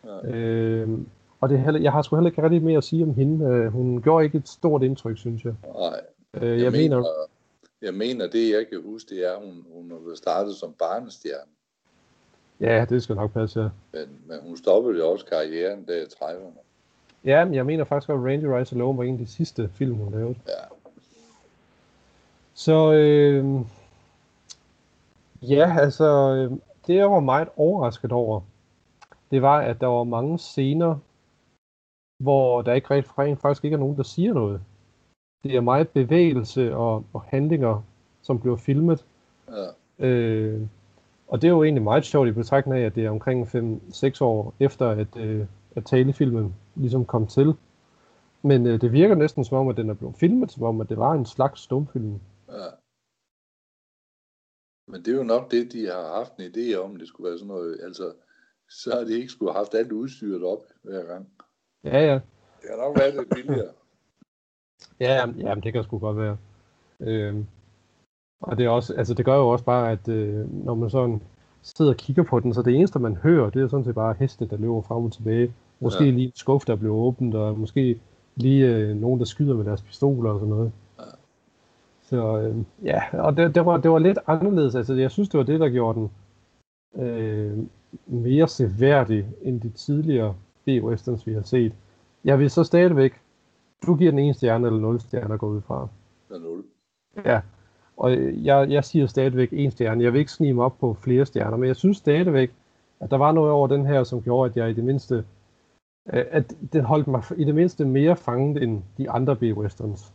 Ja. 0.06 0.28
Øh, 0.30 0.90
og 1.42 1.50
det 1.50 1.58
er 1.58 1.62
heller, 1.62 1.80
jeg 1.82 1.92
har 1.92 2.02
sgu 2.02 2.16
heller 2.16 2.30
ikke 2.30 2.44
rigtig 2.44 2.64
mere 2.64 2.78
at 2.78 2.84
sige 2.84 3.04
om 3.04 3.14
hende. 3.14 3.46
Øh, 3.46 3.68
hun 3.72 4.02
gjorde 4.02 4.26
ikke 4.26 4.38
et 4.38 4.50
stort 4.50 4.84
indtryk, 4.84 5.18
synes 5.18 5.44
jeg. 5.46 5.54
Nej. 5.76 6.02
Øh, 6.34 6.50
jeg, 6.50 6.60
Jeg, 6.60 6.72
mener, 6.72 6.98
mener, 6.98 7.10
jeg 7.82 7.94
mener, 7.94 8.28
det 8.28 8.50
jeg 8.52 8.66
kan 8.72 8.82
huske, 8.86 9.16
det 9.16 9.28
er, 9.28 9.32
at 9.32 9.40
hun, 9.46 9.66
hun 9.74 9.92
har 9.92 10.16
startet 10.16 10.56
som 10.56 10.74
barnestjerne. 10.80 11.52
ja, 12.60 12.86
det 12.90 13.04
skal 13.04 13.16
nok 13.16 13.32
passe, 13.34 13.62
ja. 13.62 13.70
Men, 13.94 14.08
men 14.28 14.38
hun 14.48 14.58
stoppede 14.58 14.98
jo 15.00 15.12
også 15.12 15.26
karrieren 15.26 15.86
der 15.88 15.96
i 15.96 16.04
30'erne. 16.04 16.60
Ja, 17.26 17.46
men 17.46 17.54
jeg 17.54 17.66
mener 17.66 17.84
faktisk, 17.84 18.10
at 18.10 18.16
Randy 18.16 18.46
Rice 18.46 18.76
Alone 18.76 18.98
var 18.98 19.04
en 19.04 19.14
af 19.14 19.20
de 19.20 19.28
sidste 19.28 19.70
film, 19.74 19.96
hun 19.96 20.14
lavede. 20.14 20.36
Ja. 20.48 20.54
Så 22.54 22.94
øh, 22.94 23.46
ja, 25.42 25.78
altså, 25.80 26.06
øh, 26.06 26.52
det 26.88 26.96
jeg 26.96 27.12
var 27.12 27.20
meget 27.20 27.48
overrasket 27.58 28.12
over, 28.12 28.42
det 29.34 29.42
var, 29.42 29.62
at 29.62 29.82
der 29.82 29.88
var 29.88 30.04
mange 30.04 30.40
scener, 30.40 30.98
hvor 32.20 32.62
der 32.62 32.74
ikke 32.74 32.92
rent, 32.92 33.18
rent 33.18 33.42
faktisk 33.42 33.66
ikke 33.66 33.76
er 33.76 33.80
nogen, 33.80 33.98
der 33.98 34.04
siger 34.04 34.34
noget. 34.34 34.62
Det 35.44 35.56
er 35.56 35.62
meget 35.62 35.90
bevægelse 35.90 36.76
og, 36.76 37.06
og 37.14 37.22
handlinger, 37.22 37.84
som 38.22 38.40
bliver 38.40 38.56
filmet. 38.56 39.06
ja. 39.48 40.08
Øh, 40.08 40.62
og 41.28 41.42
det 41.42 41.48
er 41.48 41.52
jo 41.52 41.64
egentlig 41.64 41.84
meget 41.84 42.06
sjovt 42.06 42.28
i 42.28 42.32
betragtning 42.32 42.82
af, 42.82 42.86
at 42.86 42.96
det 42.96 43.06
er 43.06 43.10
omkring 43.10 43.48
5-6 43.48 44.22
år 44.22 44.54
efter, 44.60 44.90
at, 44.90 45.18
øh, 45.18 45.46
at 45.76 45.86
talefilmen 45.86 46.56
ligesom 46.76 47.06
kom 47.06 47.28
til. 47.28 47.54
Men 48.42 48.68
øh, 48.68 48.82
det 48.82 48.92
virker 48.92 49.16
næsten 49.16 49.44
som 49.46 49.58
om, 49.58 49.68
at 49.68 49.78
den 49.78 49.90
er 49.90 49.94
blevet 49.94 50.16
filmet, 50.16 50.52
som 50.52 50.64
om, 50.64 50.82
at 50.82 50.90
det 50.90 50.98
var 50.98 51.12
en 51.12 51.26
slags 51.26 51.62
stumfilm. 51.62 52.20
Ja. 52.50 52.68
Men 54.88 55.02
det 55.06 55.14
er 55.14 55.18
jo 55.18 55.24
nok 55.24 55.52
det, 55.52 55.72
de 55.74 55.86
har 55.86 56.18
haft 56.18 56.34
en 56.38 56.52
idé 56.52 56.76
om, 56.76 56.96
det 56.96 57.08
skulle 57.08 57.30
være 57.30 57.40
sådan 57.40 57.48
noget, 57.48 57.80
altså, 57.84 58.14
så 58.74 58.92
har 58.94 59.04
de 59.04 59.14
ikke 59.14 59.30
skulle 59.30 59.52
have 59.52 59.58
haft 59.58 59.74
alt 59.74 59.92
udstyret 59.92 60.44
op 60.44 60.64
hver 60.82 61.04
gang. 61.06 61.28
Ja, 61.84 62.00
ja. 62.00 62.14
Det 62.62 62.70
har 62.70 62.78
nok 62.78 62.98
været 63.00 63.16
lidt 63.16 63.30
billigere. 63.36 63.72
Ja, 65.00 65.14
jamen, 65.16 65.40
jamen, 65.42 65.64
det 65.64 65.74
kan 65.74 65.84
sgu 65.84 66.00
godt 66.00 66.18
være. 66.18 66.38
Øhm, 67.00 67.46
og 68.42 68.58
det, 68.58 68.66
er 68.66 68.70
også, 68.70 68.94
altså, 68.94 69.14
det 69.14 69.26
gør 69.26 69.36
jo 69.36 69.48
også 69.48 69.66
bare, 69.66 69.92
at 69.92 70.08
øh, 70.08 70.66
når 70.66 70.76
man 70.76 70.90
sådan 70.90 71.22
sidder 71.62 71.92
og 71.92 71.98
kigger 71.98 72.24
på 72.24 72.40
den, 72.40 72.54
så 72.54 72.62
det 72.62 72.76
eneste, 72.76 73.00
man 73.00 73.16
hører, 73.16 73.50
det 73.50 73.62
er 73.62 73.68
sådan 73.68 73.84
set 73.84 73.96
bare 73.96 74.16
heste, 74.20 74.48
der 74.48 74.58
løber 74.58 74.82
frem 74.82 75.06
og 75.06 75.14
tilbage. 75.14 75.54
Måske 75.80 76.04
ja. 76.04 76.12
lige 76.12 76.26
en 76.26 76.36
skuff, 76.36 76.66
der 76.66 76.76
bliver 76.76 76.94
åbent, 76.94 77.36
og 77.36 77.60
måske 77.60 78.00
lige 78.36 78.76
øh, 78.76 78.96
nogen, 78.96 79.20
der 79.20 79.26
skyder 79.26 79.56
med 79.56 79.66
deres 79.66 79.82
pistoler 79.82 80.32
og 80.32 80.40
sådan 80.40 80.54
noget. 80.54 80.72
Ja. 81.00 81.04
Så 82.02 82.40
øh, 82.40 82.56
ja, 82.84 83.02
og 83.14 83.38
det, 83.38 83.56
det, 83.56 83.66
var, 83.66 83.78
det 83.78 83.92
var 83.92 84.00
lidt 84.00 84.20
anderledes. 84.28 84.76
Altså, 84.76 84.94
jeg 84.94 85.12
synes, 85.12 85.30
det 85.30 85.38
var 85.38 85.44
det, 85.44 85.60
der 85.60 85.70
gjorde 85.70 86.00
den 86.00 86.12
øh, 87.04 87.58
mere 88.08 88.48
seværdig 88.48 89.28
end 89.42 89.62
de 89.62 89.70
tidligere 89.70 90.36
B-westerns, 90.66 91.28
vi 91.28 91.34
har 91.34 91.42
set. 91.42 91.74
Jeg 92.24 92.40
vil 92.40 92.50
så 92.50 92.64
stadigvæk, 92.64 93.14
du 93.86 93.96
giver 93.96 94.12
den 94.12 94.20
ene 94.20 94.34
stjerne 94.34 94.68
eller 94.68 94.80
nul 94.80 95.00
stjerner 95.00 95.38
går 95.38 95.48
ud 95.48 95.62
fra. 95.62 95.88
Ja, 96.32 96.38
nul. 96.38 96.64
Ja, 97.26 97.42
og 97.98 98.12
jeg, 98.44 98.70
jeg 98.70 98.86
siger 98.86 99.08
stadigvæk 99.08 99.50
en 99.52 99.72
stjerne. 99.72 100.04
Jeg 100.04 100.14
vil 100.14 100.20
ikke 100.20 100.32
snige 100.32 100.54
mig 100.54 100.66
op 100.66 100.80
på 100.80 100.94
flere 100.94 101.26
stjerner, 101.26 101.58
men 101.58 101.68
jeg 101.68 101.76
synes 101.76 101.98
stadigvæk, 101.98 102.52
at 103.00 103.12
der 103.12 103.18
var 103.18 103.32
noget 103.32 103.52
over 103.52 103.68
den 103.68 103.86
her, 103.86 104.04
som 104.04 104.22
gjorde, 104.22 104.50
at 104.50 104.58
jeg 104.58 104.70
i 104.70 104.74
det 104.74 104.84
mindste, 104.84 105.16
øh, 106.14 106.26
at 106.32 106.56
den 106.74 106.84
holdt 106.84 107.08
mig 107.08 107.24
i 107.38 107.44
det 107.44 107.56
mindste 107.56 107.86
mere 107.86 108.16
fanget 108.16 108.64
end 108.64 108.82
de 108.98 109.10
andre 109.10 109.36
B-westerns. 109.36 110.14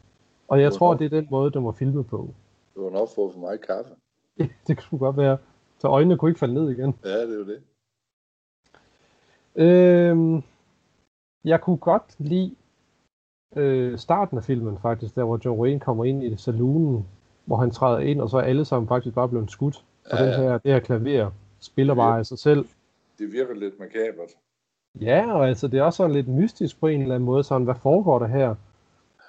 Og 0.48 0.60
jeg 0.60 0.72
tror, 0.72 0.94
det 0.94 1.04
er 1.04 1.20
den 1.20 1.28
måde, 1.30 1.50
den 1.50 1.64
var 1.64 1.72
filmet 1.72 2.06
på. 2.06 2.28
Det 2.74 2.82
var 2.82 2.90
nok 2.90 3.08
for 3.14 3.30
for 3.30 3.40
mig 3.40 3.60
kaffe. 3.60 3.90
Ja, 4.38 4.46
det 4.66 4.88
kunne 4.88 4.98
godt 4.98 5.16
være. 5.16 5.38
Så 5.78 5.88
øjnene 5.88 6.18
kunne 6.18 6.30
ikke 6.30 6.38
falde 6.38 6.54
ned 6.54 6.70
igen. 6.70 6.94
Ja, 7.04 7.26
det 7.26 7.34
er 7.34 7.38
jo 7.38 7.46
det. 7.46 7.62
Øhm, 9.56 10.42
jeg 11.44 11.60
kunne 11.60 11.76
godt 11.76 12.14
lide 12.18 12.54
øh, 13.56 13.98
starten 13.98 14.38
af 14.38 14.44
filmen 14.44 14.78
faktisk, 14.82 15.14
der 15.14 15.24
hvor 15.24 15.40
John 15.44 15.60
Wayne 15.60 15.80
kommer 15.80 16.04
ind 16.04 16.24
i 16.24 16.36
saloonen, 16.36 17.06
hvor 17.44 17.56
han 17.56 17.70
træder 17.70 17.98
ind, 17.98 18.20
og 18.20 18.30
så 18.30 18.36
er 18.36 18.42
alle 18.42 18.64
sammen 18.64 18.88
faktisk 18.88 19.14
bare 19.14 19.28
blevet 19.28 19.50
skudt. 19.50 19.84
Og 20.10 20.18
ja, 20.18 20.24
den 20.24 20.34
her, 20.34 20.58
det 20.58 20.72
her 20.72 20.80
klaver 20.80 21.30
spiller 21.60 21.94
bare 21.94 22.18
af 22.18 22.26
sig 22.26 22.38
selv. 22.38 22.66
Det 23.18 23.32
virker 23.32 23.54
lidt 23.54 23.78
makabert. 23.78 24.30
Ja, 25.00 25.32
og 25.32 25.48
altså 25.48 25.68
det 25.68 25.78
er 25.78 25.82
også 25.82 25.96
sådan 25.96 26.12
lidt 26.12 26.28
mystisk 26.28 26.80
på 26.80 26.86
en 26.86 27.02
eller 27.02 27.14
anden 27.14 27.26
måde, 27.26 27.44
sådan 27.44 27.64
hvad 27.64 27.74
foregår 27.74 28.18
der 28.18 28.26
her? 28.26 28.54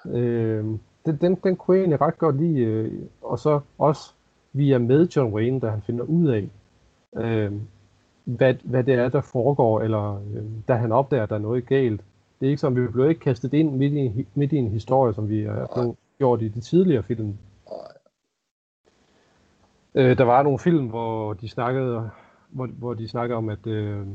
Øh, 0.06 0.64
den, 1.06 1.16
den, 1.20 1.34
den 1.34 1.56
kunne 1.56 1.76
jeg 1.76 1.82
egentlig 1.82 2.00
ret 2.00 2.18
godt 2.18 2.36
lide, 2.36 2.60
øh, 2.60 3.02
og 3.22 3.38
så 3.38 3.60
også 3.78 4.14
via 4.52 4.78
med 4.78 5.08
John 5.08 5.34
Wayne, 5.34 5.60
da 5.60 5.68
han 5.68 5.82
finder 5.82 6.04
ud 6.04 6.28
af, 6.28 6.48
øh, 7.16 7.52
hvad, 8.24 8.54
hvad 8.64 8.84
det 8.84 8.94
er, 8.94 9.08
der 9.08 9.20
foregår, 9.20 9.80
eller 9.80 10.14
øh, 10.14 10.44
da 10.68 10.74
han 10.74 10.92
opdager, 10.92 11.22
at 11.22 11.30
der 11.30 11.36
er 11.36 11.40
noget 11.40 11.66
galt. 11.66 12.00
Det 12.40 12.46
er 12.46 12.50
ikke 12.50 12.60
som, 12.60 12.76
vi 12.76 12.86
bliver 12.86 13.08
ikke 13.08 13.20
kastet 13.20 13.54
ind 13.54 13.76
midt 13.76 13.92
i, 13.92 14.26
midt 14.34 14.52
i 14.52 14.56
en 14.56 14.70
historie, 14.70 15.14
som 15.14 15.28
vi 15.28 15.42
har 15.42 15.70
blevet 15.74 15.96
gjort 16.18 16.42
i 16.42 16.48
de 16.48 16.60
tidligere 16.60 17.02
film. 17.02 17.36
Øh, 19.94 20.18
der 20.18 20.24
var 20.24 20.42
nogle 20.42 20.58
film, 20.58 20.86
hvor 20.86 21.32
de 21.32 21.48
snakkede, 21.48 22.10
hvor, 22.50 22.66
hvor 22.66 22.94
de 22.94 23.08
snakkede 23.08 23.36
om, 23.36 23.48
at 23.48 23.66
øh, 23.66 24.06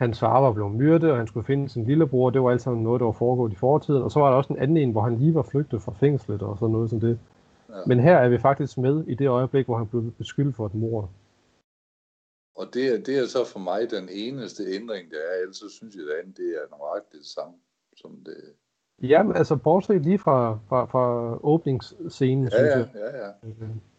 hans 0.00 0.20
far 0.20 0.40
var 0.40 0.52
blevet 0.52 0.72
myrdet, 0.72 1.10
og 1.10 1.16
han 1.16 1.26
skulle 1.26 1.46
finde 1.46 1.68
sin 1.68 1.84
lillebror. 1.84 2.30
Det 2.30 2.42
var 2.42 2.50
alt 2.50 2.62
sammen 2.62 2.82
noget, 2.82 3.00
der 3.00 3.04
var 3.04 3.12
foregået 3.12 3.52
i 3.52 3.56
fortiden. 3.56 4.02
Og 4.02 4.10
så 4.10 4.20
var 4.20 4.30
der 4.30 4.36
også 4.36 4.52
en 4.52 4.58
anden 4.58 4.76
en, 4.76 4.90
hvor 4.90 5.00
han 5.00 5.16
lige 5.18 5.34
var 5.34 5.42
flygtet 5.42 5.82
fra 5.82 5.92
fængslet 5.92 6.42
og 6.42 6.58
sådan 6.58 6.72
noget 6.72 6.90
som 6.90 7.00
det. 7.00 7.18
Ja. 7.70 7.82
Men 7.86 8.00
her 8.00 8.16
er 8.16 8.28
vi 8.28 8.38
faktisk 8.38 8.78
med 8.78 9.04
i 9.06 9.14
det 9.14 9.28
øjeblik, 9.28 9.66
hvor 9.66 9.76
han 9.76 9.86
blev 9.86 10.12
beskyldt 10.12 10.56
for 10.56 10.66
et 10.66 10.74
mord. 10.74 11.10
Og 12.56 12.66
det 12.74 12.94
er, 12.94 13.02
det 13.02 13.18
er 13.18 13.26
så 13.26 13.44
for 13.44 13.58
mig 13.58 13.90
den 13.90 14.08
eneste 14.12 14.62
ændring, 14.74 15.10
der 15.10 15.16
er. 15.16 15.40
Ellers 15.42 15.56
så 15.56 15.68
synes 15.70 15.94
jeg, 15.94 16.02
at 16.02 16.36
det 16.36 16.48
er 16.48 16.76
nøjagtigt 16.76 17.22
det 17.22 17.26
samme, 17.26 17.54
som 17.96 18.10
det, 18.26 18.36
Ja, 19.02 19.32
altså 19.34 19.56
bortset 19.56 20.02
lige 20.02 20.18
fra, 20.18 20.58
fra, 20.68 20.84
fra 20.84 21.36
åbningsscenen, 21.44 22.44
ja, 22.44 22.50
synes 22.50 22.70
jeg. 22.74 22.88
Ja, 22.94 23.18
ja, 23.18 23.26
ja. 23.26 23.32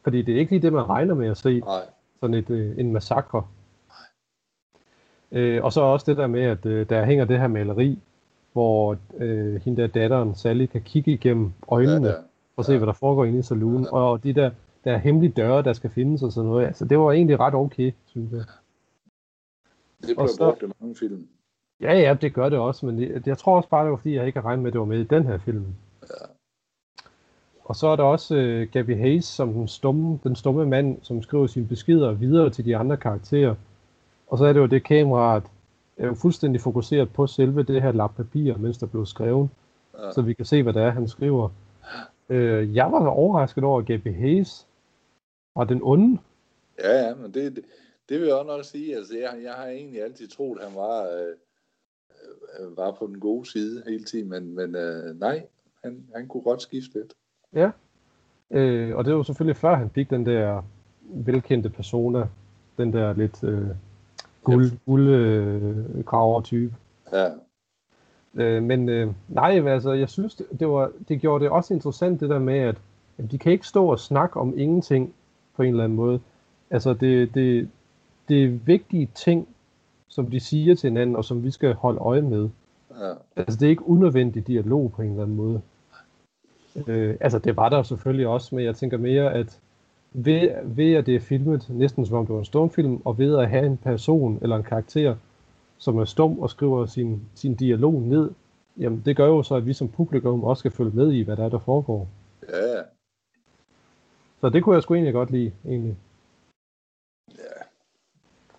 Fordi 0.03 0.21
det 0.21 0.35
er 0.35 0.39
ikke 0.39 0.51
lige 0.51 0.61
det, 0.61 0.73
man 0.73 0.89
regner 0.89 1.15
med 1.15 1.29
at 1.29 1.37
se. 1.37 1.59
Nej. 1.59 1.81
Sådan 2.19 2.33
et, 2.33 2.49
øh, 2.49 2.79
en 2.79 2.93
massakre. 2.93 3.47
Øh, 5.31 5.63
og 5.63 5.73
så 5.73 5.81
også 5.81 6.11
det 6.11 6.17
der 6.17 6.27
med, 6.27 6.41
at 6.41 6.65
øh, 6.65 6.89
der 6.89 7.05
hænger 7.05 7.25
det 7.25 7.39
her 7.39 7.47
maleri, 7.47 7.99
hvor 8.53 8.97
øh, 9.17 9.61
hende 9.61 9.81
der 9.81 9.87
datteren 9.87 10.35
Sally 10.35 10.65
kan 10.65 10.81
kigge 10.81 11.11
igennem 11.11 11.51
øjnene 11.67 12.07
ja, 12.07 12.13
ja. 12.13 12.21
Og 12.61 12.65
se, 12.65 12.77
hvad 12.77 12.87
der 12.87 12.93
foregår 12.93 13.25
inde 13.25 13.39
i 13.39 13.41
saloon. 13.41 13.81
Ja, 13.81 13.87
ja. 13.87 14.03
Og 14.03 14.23
de 14.23 14.33
der, 14.33 14.51
der 14.83 14.97
hemmelige 14.97 15.33
døre, 15.33 15.63
der 15.63 15.73
skal 15.73 15.89
findes 15.89 16.23
og 16.23 16.31
sådan 16.31 16.49
noget. 16.49 16.65
Altså, 16.65 16.85
det 16.85 16.99
var 16.99 17.11
egentlig 17.11 17.39
ret 17.39 17.53
okay, 17.53 17.91
synes 18.05 18.31
jeg. 18.31 18.43
Det 20.01 20.15
bliver 20.15 20.35
brugt 20.37 20.63
i 20.63 20.65
mange 20.79 20.95
film. 20.95 21.27
Ja, 21.81 21.93
ja, 21.93 22.17
det 22.21 22.33
gør 22.33 22.49
det 22.49 22.59
også, 22.59 22.85
men 22.85 23.01
jeg, 23.01 23.27
jeg 23.27 23.37
tror 23.37 23.57
også 23.57 23.69
bare, 23.69 23.83
det 23.83 23.91
var 23.91 23.97
fordi, 23.97 24.15
jeg 24.15 24.27
ikke 24.27 24.39
har 24.39 24.45
regnet 24.45 24.63
med, 24.63 24.69
at 24.69 24.73
det 24.73 24.79
var 24.79 24.85
med 24.85 24.99
i 24.99 25.03
den 25.03 25.25
her 25.25 25.37
film. 25.37 25.65
Ja. 26.01 26.25
Og 27.63 27.75
så 27.75 27.87
er 27.87 27.95
der 27.95 28.03
også 28.03 28.35
uh, 28.35 28.71
Gabby 28.71 28.97
Hayes 28.97 29.25
som 29.25 29.53
den 29.53 29.67
stumme, 29.67 30.19
den 30.23 30.35
stumme 30.35 30.65
mand, 30.65 30.97
som 31.01 31.21
skriver 31.21 31.47
sine 31.47 31.67
beskeder 31.67 32.11
videre 32.11 32.49
til 32.49 32.65
de 32.65 32.77
andre 32.77 32.97
karakterer. 32.97 33.55
Og 34.27 34.37
så 34.37 34.45
er 34.45 34.53
det 34.53 34.59
jo 34.59 34.65
det 34.65 34.83
kameraet 34.83 35.43
er 35.97 36.07
jo 36.07 36.13
fuldstændig 36.13 36.61
fokuseret 36.61 37.13
på 37.13 37.27
selve 37.27 37.63
det 37.63 37.81
her 37.81 37.91
lap 37.91 38.15
papir, 38.15 38.57
mens 38.57 38.77
der 38.77 38.85
blev 38.85 39.05
skrevet. 39.05 39.49
Ja. 39.99 40.11
Så 40.11 40.21
vi 40.21 40.33
kan 40.33 40.45
se, 40.45 40.63
hvad 40.63 40.73
det 40.73 40.81
er, 40.81 40.89
han 40.89 41.07
skriver. 41.07 41.49
Uh, 42.31 42.75
jeg 42.75 42.91
var 42.91 43.07
overrasket 43.07 43.63
over, 43.63 43.81
Gabby 43.81 44.15
Hayes 44.15 44.67
var 45.55 45.63
den 45.63 45.79
onde. 45.83 46.17
Ja, 46.79 47.07
ja, 47.07 47.15
men 47.15 47.33
det, 47.33 47.55
det, 47.55 47.65
det 48.09 48.19
vil 48.19 48.27
jeg 48.27 48.35
også 48.35 48.47
nok 48.47 48.65
sige. 48.65 48.95
Altså, 48.95 49.17
jeg, 49.17 49.39
jeg 49.43 49.53
har 49.53 49.67
egentlig 49.67 50.03
altid 50.03 50.27
troet, 50.27 50.59
at 50.59 50.67
han 50.67 50.75
var... 50.75 51.03
Øh 51.03 51.35
øh, 52.59 52.77
var 52.77 52.91
på 52.91 53.07
den 53.07 53.19
gode 53.19 53.45
side 53.45 53.83
hele 53.87 54.03
tiden, 54.03 54.29
men, 54.29 54.55
men 54.55 54.75
øh, 54.75 55.19
nej, 55.19 55.43
han, 55.83 56.03
han 56.15 56.27
kunne 56.27 56.43
godt 56.43 56.61
skifte 56.61 56.93
lidt. 56.93 57.13
Ja, 57.53 57.71
øh, 58.51 58.95
og 58.95 59.05
det 59.05 59.15
var 59.15 59.23
selvfølgelig 59.23 59.57
før 59.57 59.75
han 59.75 59.89
fik 59.89 60.09
den 60.09 60.25
der 60.25 60.63
velkendte 61.01 61.69
persona, 61.69 62.27
den 62.77 62.93
der 62.93 63.13
lidt 63.13 63.43
øh, 63.43 63.67
guld, 64.43 64.71
guld 64.85 65.09
øh, 65.09 66.43
type. 66.43 66.75
Ja. 67.13 67.29
Øh, 68.35 68.63
men 68.63 68.89
øh, 68.89 69.13
nej, 69.27 69.67
altså 69.67 69.93
jeg 69.93 70.09
synes, 70.09 70.35
det, 70.35 70.45
det, 70.59 70.69
var, 70.69 70.91
det 71.09 71.21
gjorde 71.21 71.43
det 71.43 71.51
også 71.51 71.73
interessant 71.73 72.19
det 72.19 72.29
der 72.29 72.39
med, 72.39 72.59
at, 72.59 72.75
at 73.17 73.31
de 73.31 73.37
kan 73.37 73.51
ikke 73.51 73.67
stå 73.67 73.85
og 73.85 73.99
snakke 73.99 74.39
om 74.39 74.53
ingenting 74.57 75.13
på 75.55 75.63
en 75.63 75.69
eller 75.69 75.83
anden 75.83 75.95
måde. 75.95 76.19
Altså 76.69 76.93
det, 76.93 77.35
det, 77.35 77.69
det 78.29 78.43
er 78.43 78.49
vigtige 78.65 79.09
ting, 79.15 79.47
som 80.07 80.27
de 80.27 80.39
siger 80.39 80.75
til 80.75 80.89
hinanden, 80.89 81.15
og 81.15 81.25
som 81.25 81.43
vi 81.43 81.51
skal 81.51 81.73
holde 81.73 81.99
øje 81.99 82.21
med. 82.21 82.49
Ja. 82.99 83.13
Altså, 83.35 83.59
det 83.59 83.65
er 83.65 83.69
ikke 83.69 83.89
unødvendig 83.89 84.47
dialog 84.47 84.91
på 84.95 85.01
en 85.01 85.09
eller 85.09 85.23
anden 85.23 85.37
måde. 85.37 85.61
Øh, 86.87 87.15
altså, 87.19 87.39
det 87.39 87.57
var 87.57 87.69
der 87.69 87.83
selvfølgelig 87.83 88.27
også, 88.27 88.55
men 88.55 88.65
jeg 88.65 88.75
tænker 88.75 88.97
mere, 88.97 89.33
at 89.33 89.59
ved, 90.13 90.49
ved 90.63 90.93
at 90.93 91.05
det 91.05 91.15
er 91.15 91.19
filmet 91.19 91.65
næsten 91.69 92.05
som 92.05 92.17
om 92.17 92.25
det 92.25 92.33
var 92.33 92.39
en 92.39 92.45
stumfilm, 92.45 93.01
og 93.05 93.17
ved 93.17 93.37
at 93.37 93.49
have 93.49 93.65
en 93.65 93.77
person 93.77 94.39
eller 94.41 94.55
en 94.55 94.63
karakter, 94.63 95.15
som 95.81 95.97
er 95.97 96.05
stum 96.05 96.39
og 96.39 96.49
skriver 96.49 96.85
sin, 96.85 97.21
sin 97.35 97.55
dialog 97.55 98.01
ned, 98.01 98.31
jamen 98.77 99.01
det 99.05 99.17
gør 99.17 99.27
jo 99.27 99.43
så, 99.43 99.55
at 99.55 99.65
vi 99.65 99.73
som 99.73 99.89
publikum 99.89 100.43
også 100.43 100.59
skal 100.59 100.71
følge 100.71 100.91
med 100.91 101.11
i, 101.11 101.21
hvad 101.21 101.37
der 101.37 101.45
er, 101.45 101.49
der 101.49 101.59
foregår. 101.59 102.07
Ja. 102.49 102.81
Så 104.41 104.49
det 104.49 104.63
kunne 104.63 104.75
jeg 104.75 104.83
sgu 104.83 104.93
egentlig 104.93 105.13
godt 105.13 105.31
lide, 105.31 105.51
egentlig. 105.65 105.97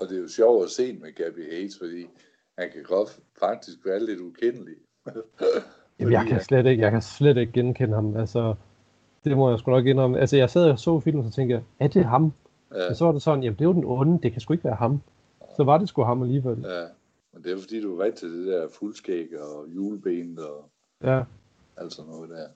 Og 0.00 0.08
det 0.08 0.16
er 0.16 0.20
jo 0.20 0.28
sjovt 0.28 0.64
at 0.64 0.70
se 0.70 0.92
med 0.92 1.14
Gabby 1.14 1.52
Hayes, 1.52 1.78
fordi 1.78 2.06
han 2.58 2.70
kan 2.72 2.82
godt 2.82 3.20
faktisk 3.40 3.78
være 3.84 4.06
lidt 4.06 4.20
ukendelig. 4.20 4.74
Jamen, 5.98 6.12
jeg 6.12 6.26
kan 6.28 6.40
slet 6.40 6.66
ikke, 6.66 6.82
jeg 6.82 6.90
kan 6.90 7.02
slet 7.02 7.36
ikke 7.36 7.52
genkende 7.52 7.94
ham. 7.94 8.16
Altså, 8.16 8.54
det 9.24 9.36
må 9.36 9.50
jeg 9.50 9.58
sgu 9.58 9.70
nok 9.70 9.86
indrømme. 9.86 10.20
Altså, 10.20 10.36
jeg 10.36 10.50
sad 10.50 10.70
og 10.70 10.78
så 10.78 11.00
filmen, 11.00 11.26
og 11.26 11.32
tænkte, 11.32 11.64
er 11.78 11.88
det 11.88 12.04
ham? 12.04 12.32
Ja. 12.74 12.90
Og 12.90 12.96
så 12.96 13.04
var 13.04 13.12
det 13.12 13.22
sådan, 13.22 13.42
jamen, 13.42 13.58
det 13.58 13.64
er 13.64 13.68
jo 13.68 13.72
den 13.72 13.84
onde, 13.84 14.22
det 14.22 14.32
kan 14.32 14.40
sgu 14.40 14.52
ikke 14.52 14.64
være 14.64 14.74
ham. 14.74 15.02
Så 15.56 15.64
var 15.64 15.78
det 15.78 15.88
sgu 15.88 16.02
ham 16.02 16.22
alligevel. 16.22 16.64
Ja, 16.64 16.86
men 17.32 17.44
det 17.44 17.52
er 17.52 17.58
fordi, 17.58 17.80
du 17.80 17.92
er 17.92 18.04
vant 18.04 18.16
til 18.16 18.32
det 18.32 18.46
der 18.46 18.68
fuldskæg 18.68 19.40
og 19.40 19.68
juleben 19.68 20.38
og 20.38 20.70
ja. 21.02 21.24
alt 21.76 21.92
sådan 21.92 22.10
noget 22.10 22.30
der. 22.30 22.48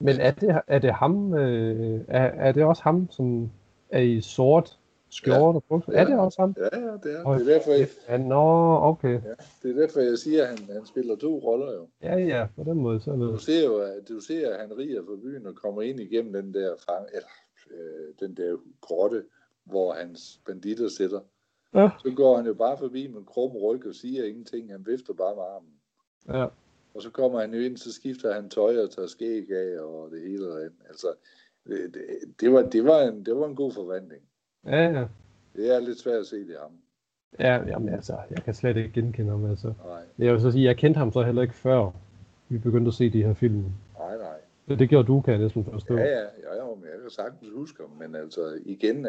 Men 0.00 0.20
er 0.20 0.30
det, 0.30 0.60
er 0.66 0.78
det 0.78 0.94
ham, 0.94 1.34
øh, 1.34 2.04
er, 2.08 2.24
er 2.24 2.52
det 2.52 2.64
også 2.64 2.82
ham, 2.82 3.10
som 3.10 3.50
er 3.90 4.00
i 4.00 4.20
sort 4.20 4.78
skjorte 5.14 5.60
ja. 5.70 5.74
og 5.74 5.82
Ja. 5.88 6.00
Er 6.00 6.04
det 6.04 6.18
også 6.18 6.40
ham? 6.40 6.54
Ja, 6.58 6.62
ja, 6.62 6.92
det 6.92 7.18
er. 7.18 7.32
det 7.32 7.48
er 7.48 7.54
derfor, 7.54 7.70
jeg... 7.70 7.88
Ja, 8.08 8.16
nå, 8.16 8.78
okay. 8.82 9.12
Ja, 9.12 9.34
det 9.62 9.76
er 9.76 9.80
derfor, 9.80 10.00
jeg 10.00 10.18
siger, 10.18 10.42
at 10.42 10.48
han, 10.48 10.58
han 10.72 10.86
spiller 10.86 11.16
to 11.16 11.38
roller 11.38 11.72
jo. 11.72 11.88
Ja, 12.02 12.16
ja, 12.16 12.46
på 12.56 12.64
den 12.64 12.78
måde. 12.78 13.00
Så 13.00 13.12
det... 13.12 13.20
Du 13.20 13.38
ser 13.38 13.64
jo, 13.64 13.76
at, 13.78 14.08
du 14.08 14.20
ser, 14.20 14.54
at 14.54 14.60
han 14.60 14.78
riger 14.78 15.02
fra 15.02 15.16
byen 15.22 15.46
og 15.46 15.54
kommer 15.54 15.82
ind 15.82 16.00
igennem 16.00 16.32
den 16.32 16.54
der, 16.54 16.74
fang, 16.88 17.06
eller, 17.14 17.28
øh, 17.70 18.14
den 18.20 18.36
der 18.36 18.56
grotte, 18.80 19.24
hvor 19.64 19.92
hans 19.92 20.40
banditter 20.46 20.88
sidder. 20.88 21.20
Ja. 21.74 21.90
Så 22.02 22.10
går 22.16 22.36
han 22.36 22.46
jo 22.46 22.54
bare 22.54 22.78
forbi 22.78 23.06
med 23.06 23.22
krum 23.26 23.56
ryg 23.56 23.86
og 23.86 23.94
siger 23.94 24.24
ingenting. 24.24 24.70
Han 24.70 24.86
vifter 24.86 25.12
bare 25.14 25.34
med 25.34 25.42
armen. 25.42 25.70
Ja. 26.28 26.46
Og 26.94 27.02
så 27.02 27.10
kommer 27.10 27.40
han 27.40 27.54
jo 27.54 27.60
ind, 27.60 27.76
så 27.76 27.92
skifter 27.92 28.34
han 28.34 28.50
tøj 28.50 28.78
og 28.78 28.90
tager 28.90 29.08
skæg 29.08 29.50
af 29.50 29.80
og 29.80 30.10
det 30.10 30.20
hele 30.20 30.48
og 30.52 30.60
andet. 30.60 30.82
Altså, 30.88 31.06
det, 31.66 31.96
det, 32.40 32.52
var, 32.52 32.62
det, 32.62 32.84
var 32.84 33.00
en, 33.02 33.26
det 33.26 33.36
var 33.36 33.46
en 33.46 33.56
god 33.56 33.72
forvandling. 33.72 34.22
Ja, 34.66 34.82
ja. 34.90 35.06
Det 35.56 35.74
er 35.74 35.80
lidt 35.80 35.98
svært 35.98 36.20
at 36.20 36.26
se 36.26 36.36
det 36.36 36.56
ham. 36.62 36.70
Ja, 37.38 37.62
jamen 37.66 37.88
altså, 37.88 38.16
jeg 38.30 38.42
kan 38.44 38.54
slet 38.54 38.76
ikke 38.76 38.92
genkende 38.92 39.30
ham, 39.30 39.44
altså. 39.50 39.74
Nej, 39.84 40.02
Jeg 40.18 40.32
vil 40.32 40.40
så 40.40 40.50
sige, 40.50 40.64
jeg 40.64 40.76
kendte 40.76 40.98
ham 40.98 41.12
så 41.12 41.22
heller 41.22 41.42
ikke 41.42 41.54
før 41.54 41.90
vi 42.48 42.58
begyndte 42.58 42.88
at 42.88 42.94
se 42.94 43.10
de 43.10 43.22
her 43.22 43.34
film. 43.34 43.64
nej, 43.98 44.16
nej. 44.18 44.36
Det, 44.68 44.78
det 44.78 44.88
gjorde 44.88 45.06
du, 45.06 45.20
kan 45.20 45.32
jeg 45.34 45.42
næsten 45.42 45.64
forstå. 45.64 45.96
Ja, 45.96 46.04
ja, 46.04 46.20
ja, 46.20 46.54
ja, 46.56 46.74
men 46.74 46.84
jeg 46.84 47.00
kan 47.00 47.10
sagtens 47.10 47.50
huske 47.54 47.82
ham, 47.82 47.90
men 47.90 48.14
altså 48.14 48.58
igen, 48.64 49.06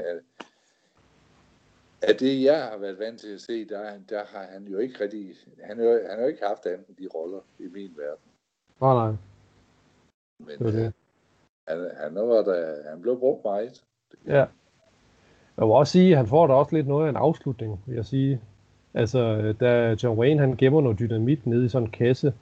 af, 2.08 2.16
det 2.16 2.44
jeg 2.44 2.64
har 2.64 2.78
været 2.78 3.00
vant 3.00 3.20
til 3.20 3.34
at 3.34 3.42
se, 3.42 3.66
der, 3.66 3.92
der 4.10 4.22
har 4.26 4.46
han 4.54 4.68
jo 4.68 4.78
ikke 4.78 5.04
rigtig, 5.04 5.36
han 5.64 5.78
har, 5.78 5.86
jo- 5.86 6.02
han 6.10 6.16
har 6.18 6.22
jo 6.22 6.28
ikke 6.28 6.46
haft 6.48 6.66
andet 6.66 7.00
de 7.00 7.08
roller 7.16 7.40
i 7.60 7.68
min 7.74 7.92
verden. 7.98 8.26
Nej, 8.82 8.94
nej, 8.94 9.16
Men 10.40 10.60
det 10.68 10.74
det. 10.74 10.86
øh, 10.86 10.92
han, 11.68 11.92
han, 11.98 12.16
var 12.16 12.42
der, 12.44 12.90
han 12.90 13.02
blev 13.02 13.20
brugt 13.20 13.44
meget. 13.44 13.84
Ja. 14.28 14.46
Jeg 15.58 15.66
vil 15.68 15.74
også 15.74 15.92
sige, 15.92 16.12
at 16.12 16.18
han 16.18 16.28
får 16.28 16.48
da 16.48 16.54
også 16.54 16.76
lidt 16.76 16.88
noget 16.88 17.06
af 17.06 17.10
en 17.10 17.16
afslutning, 17.16 17.84
vil 17.86 17.96
jeg 17.96 18.06
sige. 18.06 18.42
Altså, 18.94 19.54
da 19.60 19.96
John 20.04 20.20
Wayne 20.20 20.40
han 20.40 20.56
gemmer 20.58 20.82
noget 20.82 21.00
dynamit 21.00 21.46
nede 21.48 21.66
i 21.66 21.70
sådan 21.70 21.88
en 21.88 21.92
kasse, 21.92 22.34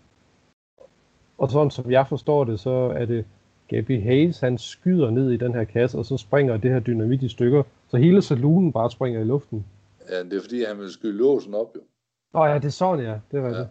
og 1.37 1.51
sådan 1.51 1.71
som 1.71 1.91
jeg 1.91 2.07
forstår 2.07 2.43
det, 2.43 2.59
så 2.59 2.69
er 2.69 3.05
det 3.05 3.25
Gabby 3.67 4.01
Hayes, 4.03 4.39
han 4.39 4.57
skyder 4.57 5.09
ned 5.09 5.31
i 5.31 5.37
den 5.37 5.53
her 5.53 5.63
kasse, 5.63 5.97
og 5.97 6.05
så 6.05 6.17
springer 6.17 6.57
det 6.57 6.71
her 6.71 6.79
dynamit 6.79 7.23
i 7.23 7.29
stykker, 7.29 7.63
så 7.93 7.97
hele 7.97 8.21
saloonen 8.21 8.73
bare 8.73 8.91
springer 8.91 9.19
i 9.21 9.23
luften. 9.23 9.65
Ja, 10.09 10.23
det 10.23 10.33
er 10.33 10.41
fordi, 10.41 10.63
han 10.63 10.79
vil 10.79 10.91
skyde 10.91 11.13
låsen 11.17 11.53
op, 11.53 11.75
jo. 11.75 11.81
Åh 12.39 12.49
ja, 12.49 12.55
det 12.55 12.65
er 12.65 12.69
sådan, 12.69 13.05
ja. 13.05 13.19
Det 13.31 13.43
var 13.43 13.49
Ja. 13.49 13.59
det. 13.59 13.69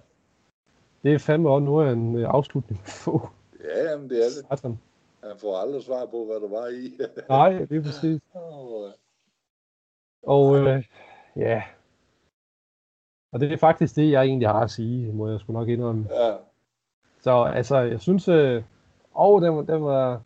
Det 1.02 1.14
er 1.14 1.18
fandme 1.18 1.50
også 1.50 1.64
noget 1.64 1.88
af 1.88 1.92
en 1.92 2.16
øh, 2.16 2.28
afslutning 2.28 2.80
at 2.87 2.88
få. 2.90 3.28
Ja, 3.64 3.90
jamen, 3.90 4.11
det 4.11 4.18
er 4.18 4.24
det. 4.24 4.32
Satan. 4.58 4.78
Han 5.24 5.32
får 5.38 5.56
aldrig 5.56 5.82
svar 5.82 6.06
på, 6.06 6.24
hvad 6.24 6.40
der 6.40 6.48
var 6.48 6.66
i. 6.68 6.98
Nej, 7.28 7.64
det 7.66 7.76
er 7.76 7.82
præcis. 7.82 8.20
Og 10.22 10.56
øh, 10.58 10.85
ja. 11.37 11.62
Og 13.32 13.40
det 13.40 13.52
er 13.52 13.56
faktisk 13.56 13.96
det, 13.96 14.11
jeg 14.11 14.22
egentlig 14.24 14.48
har 14.48 14.61
at 14.61 14.70
sige, 14.70 15.12
må 15.12 15.28
jeg 15.30 15.40
sgu 15.40 15.52
nok 15.52 15.68
indrømme. 15.68 16.06
ja, 16.11 16.37
Så 17.20 17.42
altså, 17.42 17.76
jeg 17.78 18.00
synes, 18.00 18.28
øh, 18.28 18.62
og 19.14 19.42
den, 19.42 19.56
var- 19.56 19.62
den 19.62 19.85
var 19.85 20.22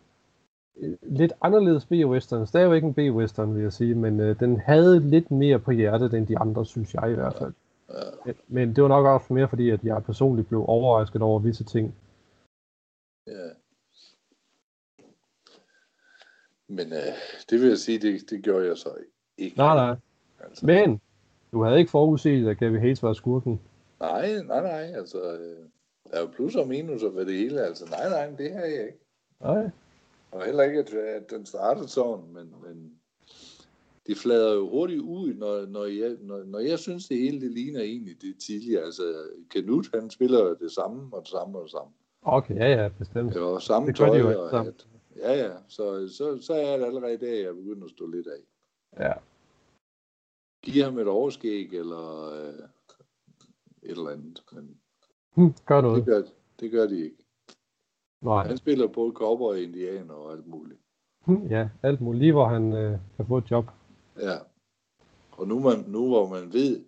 lidt 1.03 1.33
anderledes 1.43 1.85
B-western. 1.85 2.47
Stadigvæk 2.47 2.83
en 2.85 2.95
B-western, 2.95 3.55
vil 3.55 3.63
jeg 3.63 3.73
sige, 3.73 3.95
men 3.95 4.21
øh, 4.21 4.41
den 4.41 4.61
havde 4.61 5.01
lidt 5.11 5.31
mere 5.31 5.59
på 5.59 5.71
hjertet 5.71 6.15
end 6.15 6.27
de 6.27 6.39
andre, 6.39 6.67
synes 6.67 6.95
jeg 6.95 7.11
i 7.11 7.15
hvert 7.15 7.35
fald. 7.35 7.53
ja. 8.27 8.33
Men- 8.49 8.77
det 8.77 8.83
var 8.83 8.89
nok 8.89 9.07
også 9.07 9.33
mere 9.33 9.49
fordi, 9.49 9.71
at 9.71 9.85
jeg 9.85 10.05
personligt 10.05 10.49
blev 10.49 10.65
overrasket 10.69 11.23
over 11.23 11.39
visse 11.39 11.65
ting. 11.65 11.95
ja. 13.27 13.49
Men 16.69 16.93
øh, 16.93 17.15
det 17.51 17.61
vil 17.61 17.69
jeg 17.69 17.79
sige, 17.79 17.99
det, 17.99 18.31
det 18.31 18.43
gjorde 18.45 18.67
jeg 18.67 18.77
så 18.77 18.89
ikke. 19.39 19.57
Nej, 19.57 19.75
nej. 19.77 19.97
Altså, 20.41 20.67
Men 20.67 21.01
du 21.53 21.63
havde 21.65 21.79
ikke 21.79 21.91
forudset, 21.91 22.49
at 22.49 22.59
Gavin 22.59 22.81
Hayes 22.81 23.03
var 23.03 23.13
skurken. 23.13 23.61
nej, 24.01 24.43
nej, 24.43 24.63
nej. 24.63 24.93
Altså, 24.99 25.33
øh, 25.33 25.65
der 26.11 26.17
er 26.17 26.21
jo 26.21 26.27
plus 26.27 26.57
og 26.57 26.69
minus 26.69 27.03
ved 27.03 27.27
det 27.27 27.35
hele. 27.39 27.61
Altså, 27.61 27.85
nej, 27.91 28.09
nej, 28.09 28.37
det 28.39 28.53
har 28.53 28.61
jeg 28.61 28.87
ikke. 28.87 28.99
Nej. 29.41 29.71
Og 30.37 30.45
heller 30.45 30.63
ikke, 30.63 30.79
at, 30.79 30.91
at 30.95 31.31
den 31.31 31.47
startede 31.47 31.89
sådan, 31.89 32.33
men, 32.33 32.55
men 32.63 32.93
de 34.07 34.15
flader 34.15 34.55
jo 34.55 34.69
hurtigt 34.69 35.01
ud, 35.01 35.35
når, 35.35 35.67
når, 35.67 35.85
jeg, 35.85 36.17
når, 36.21 36.45
når 36.45 36.59
jeg 36.59 36.79
synes, 36.79 37.09
det 37.09 37.19
hele 37.19 37.41
det 37.41 37.51
ligner 37.51 37.81
egentlig 37.81 38.23
det 38.23 38.39
tidligere. 38.39 38.85
Altså, 38.85 39.03
Knut, 39.51 39.91
han 39.95 40.11
spiller 40.11 40.55
det 40.55 40.73
samme 40.73 41.17
og 41.17 41.23
det 41.23 41.31
samme 41.31 41.59
og 41.59 41.63
det 41.63 41.71
samme. 41.71 41.93
Okay, 42.23 42.55
ja, 42.55 42.83
ja, 42.83 42.89
bestemt. 42.89 43.35
Det 43.35 43.43
var 43.43 43.59
samme 43.59 43.89
Det 43.89 43.99
gør 43.99 44.05
de 44.05 44.23
tøj 44.23 44.33
jo 44.33 44.43
og 44.43 44.65
hat. 44.65 44.87
Ja, 45.17 45.33
ja. 45.33 45.53
Så, 45.69 46.09
så, 46.09 46.39
så 46.41 46.55
er 46.55 46.77
det 46.77 46.85
allerede 46.85 47.19
der, 47.19 47.35
jeg 47.45 47.55
begynder 47.55 47.85
at 47.85 47.91
stå 47.91 48.07
lidt 48.07 48.27
af. 48.27 48.41
Ja. 49.05 49.13
Giv 50.63 50.83
ham 50.83 50.99
et 50.99 51.09
overskæg 51.09 51.73
eller 51.73 52.33
øh, 52.33 52.55
et 53.83 53.91
eller 53.91 54.11
andet. 54.11 54.43
Men 54.53 54.77
Hm, 55.35 55.55
gør 55.67 55.81
det 55.81 55.85
noget. 55.85 56.05
gør, 56.05 56.23
det 56.61 56.71
gør 56.71 56.87
de 56.87 57.05
ikke. 57.05 57.26
Nej. 58.27 58.47
Han 58.47 58.57
spiller 58.57 58.87
både 58.87 59.13
cowboy, 59.13 59.57
indianer 59.57 60.15
og 60.15 60.33
alt 60.33 60.47
muligt. 60.47 60.81
Ja, 61.55 61.69
alt 61.83 62.01
muligt. 62.01 62.21
Lige 62.21 62.33
hvor 62.33 62.49
han 62.49 62.73
øh, 62.73 62.99
kan 63.17 63.27
få 63.27 63.39
et 63.39 63.51
job. 63.51 63.65
Ja. 64.21 64.37
Og 65.33 65.49
nu, 65.49 65.61
man, 65.61 65.85
nu 65.87 66.09
hvor 66.09 66.29
man 66.29 66.53
ved, 66.53 66.85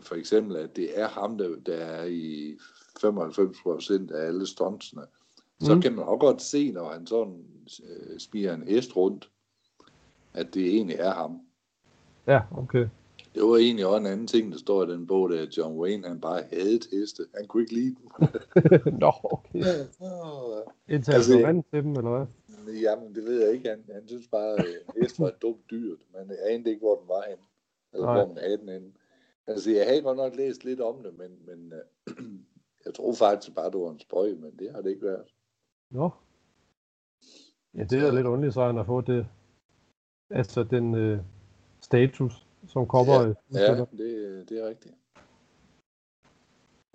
for 0.00 0.14
eksempel, 0.14 0.56
at 0.56 0.76
det 0.76 1.00
er 1.00 1.08
ham, 1.08 1.38
der, 1.38 1.56
der 1.66 1.76
er 1.76 2.04
i 2.04 2.56
95 3.00 3.56
procent 3.62 4.10
af 4.10 4.26
alle 4.26 4.46
stuntsene, 4.46 5.02
så 5.60 5.74
Mm. 5.74 5.80
kan 5.80 5.92
man 5.94 6.04
også 6.04 6.18
godt 6.18 6.42
se, 6.42 6.72
når 6.72 6.88
han 6.92 7.06
sådan 7.06 7.44
øh, 7.88 8.18
spiger 8.20 8.54
en 8.54 8.62
hest 8.68 8.96
rundt, 8.96 9.30
at 10.34 10.54
det 10.54 10.66
egentlig 10.66 10.96
er 10.98 11.14
ham. 11.14 11.40
Ja, 12.26 12.40
okay. 12.56 12.88
Det 13.34 13.42
var 13.42 13.56
egentlig 13.56 13.86
også 13.86 13.96
en 13.96 14.06
anden 14.06 14.26
ting, 14.26 14.52
der 14.52 14.58
står 14.58 14.84
i 14.84 14.92
den 14.92 15.06
bog, 15.06 15.30
der 15.30 15.42
at 15.42 15.56
John 15.56 15.78
Wayne, 15.78 16.08
han 16.08 16.20
bare 16.20 16.42
havde 16.52 16.80
heste. 16.92 17.22
Han 17.34 17.46
kunne 17.46 17.62
ikke 17.62 17.74
lide 17.74 17.94
dem. 18.00 18.08
Nå, 19.04 19.12
okay. 19.22 19.58
Indtil 20.88 21.12
han 21.12 21.14
Altså, 21.14 21.30
blev 21.32 21.38
jeg- 21.38 21.46
vant 21.46 21.66
til 21.72 21.82
dem, 21.82 21.92
eller 21.92 22.10
hvad? 22.16 22.26
Jamen, 22.74 23.14
det 23.14 23.24
ved 23.24 23.42
jeg 23.44 23.52
ikke. 23.52 23.68
Han, 23.68 23.84
han 23.92 24.08
synes 24.08 24.28
bare, 24.28 24.48
at 24.58 24.64
en 24.96 25.02
hest 25.02 25.20
var 25.20 25.28
et 25.28 25.42
dumt 25.42 25.70
dyr. 25.70 25.96
Man 26.12 26.36
anede 26.48 26.70
ikke, 26.70 26.80
hvor 26.80 26.96
den 26.98 27.08
var 27.08 27.24
henne. 27.28 27.42
Eller 27.92 28.06
Nej. 28.06 28.16
hvor 28.24 28.34
man 28.34 28.42
havde 28.42 28.58
den 28.58 28.68
henne. 28.68 28.92
Altså, 29.46 29.70
jeg 29.70 29.86
havde 29.86 30.02
godt 30.02 30.16
nok 30.16 30.36
læst 30.36 30.64
lidt 30.64 30.80
om 30.80 31.02
det, 31.02 31.18
men, 31.18 31.30
men 31.46 31.72
øh, 31.72 32.14
jeg 32.86 32.94
tror 32.94 33.14
faktisk 33.14 33.54
bare, 33.54 33.70
det 33.70 33.80
var 33.80 33.90
en 33.90 33.98
spøj, 34.00 34.28
men 34.28 34.50
det 34.58 34.70
har 34.72 34.80
det 34.80 34.90
ikke 34.90 35.06
været. 35.06 35.24
Nå. 35.90 36.10
Ja, 37.74 37.84
det 37.84 37.98
er 37.98 38.12
lidt 38.12 38.26
underligt, 38.26 38.54
så 38.54 38.66
han 38.66 38.76
har 38.76 38.84
fået 38.84 39.06
det. 39.06 39.26
Altså 40.30 40.62
den 40.64 40.94
øh, 40.94 41.18
status, 41.80 42.46
som 42.68 42.86
cowboy. 42.86 43.34
Ja, 43.52 43.74
det, 43.74 44.48
det 44.48 44.58
er 44.58 44.68
rigtigt. 44.68 44.94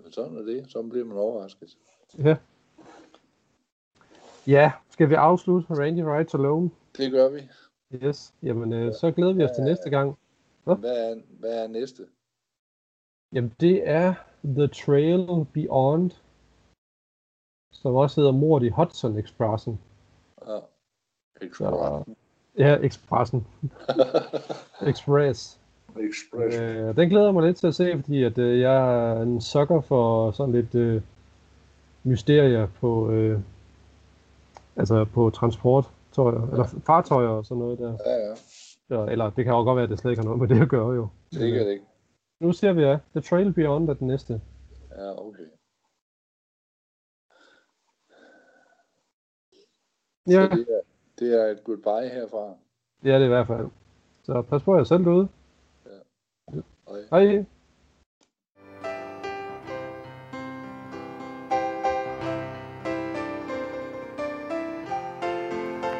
Men 0.02 0.12
sådan 0.12 0.36
er 0.36 0.42
det. 0.42 0.70
Så 0.70 0.82
bliver 0.82 1.04
man 1.04 1.16
overrasket. 1.16 1.76
ja. 2.18 2.36
Ja, 4.46 4.72
skal 4.90 5.08
vi 5.10 5.14
afslutte 5.14 5.74
Randy 5.74 6.00
Rides 6.00 6.34
Alone? 6.34 6.70
Det 6.96 7.10
gør 7.12 7.28
vi. 7.28 7.48
Yes. 7.94 8.34
Jamen, 8.42 8.72
øh, 8.72 8.94
så 8.94 9.10
glæder 9.10 9.32
vi 9.32 9.44
os 9.44 9.50
til 9.50 9.64
næste 9.64 9.90
gang. 9.90 10.18
Hvad 10.64 10.76
er, 10.82 11.20
hvad 11.38 11.64
er 11.64 11.68
næste? 11.68 12.06
Jamen, 13.32 13.54
det 13.60 13.88
er 13.88 14.14
The 14.44 14.66
Trail 14.68 15.46
Beyond, 15.52 16.10
som 17.72 17.94
også 17.94 18.20
hedder 18.20 18.32
Mord 18.32 18.62
i 18.62 18.68
Hudson 18.68 19.18
Expressen. 19.18 19.80
Ja. 20.46 20.58
Så, 21.52 22.04
ja, 22.58 22.76
Expressen. 22.76 23.46
Express. 24.90 25.59
Express. 25.96 26.56
Øh, 26.60 26.96
den 26.96 27.08
glæder 27.08 27.24
jeg 27.24 27.34
mig 27.34 27.42
lidt 27.42 27.56
til 27.56 27.66
at 27.66 27.74
se, 27.74 28.00
fordi 28.00 28.22
at, 28.24 28.38
øh, 28.38 28.60
jeg 28.60 29.10
er 29.12 29.22
en 29.22 29.40
sukker 29.40 29.80
for 29.80 30.30
sådan 30.30 30.52
lidt 30.54 30.74
øh, 30.74 31.02
mysterier 32.04 32.66
på, 32.80 33.10
øh, 33.10 33.40
altså 34.76 35.04
på 35.04 35.30
transporttøjer, 35.30 36.46
eller 36.50 36.64
fartøjer 36.86 37.28
og 37.28 37.44
sådan 37.44 37.58
noget 37.58 37.78
der. 37.78 37.96
Ja, 38.06 38.12
ja. 38.28 38.34
Ja, 38.90 39.10
eller 39.12 39.30
det 39.30 39.44
kan 39.44 39.54
jo 39.54 39.62
godt 39.62 39.76
være, 39.76 39.84
at 39.84 39.90
det 39.90 39.98
slet 39.98 40.10
ikke 40.10 40.20
har 40.22 40.24
noget 40.24 40.40
med 40.40 40.48
det 40.56 40.62
at 40.62 40.68
gøre 40.68 40.90
jo. 40.94 41.08
Sikkert 41.32 41.66
ikke. 41.66 41.84
Nu 42.40 42.52
ser 42.52 42.72
vi 42.72 42.82
ja, 42.82 42.98
The 43.12 43.20
Trail 43.20 43.52
Beyond 43.52 43.88
er 43.90 43.94
den 43.94 44.06
næste. 44.06 44.40
Ja, 44.90 45.26
okay. 45.26 45.44
Ja, 50.26 50.48
Så 50.50 50.56
det 50.56 50.66
er, 50.68 50.80
det 51.18 51.40
er 51.42 51.46
et 51.46 51.64
goodbye 51.64 52.08
herfra. 52.14 52.54
det 53.02 53.12
er 53.12 53.18
det 53.18 53.24
i 53.24 53.28
hvert 53.28 53.46
fald. 53.46 53.68
Så 54.22 54.42
pas 54.42 54.62
på 54.62 54.76
jer 54.76 54.84
selv 54.84 55.04
derude. 55.04 55.28
Hej. 56.90 57.06
Hej. 57.12 57.46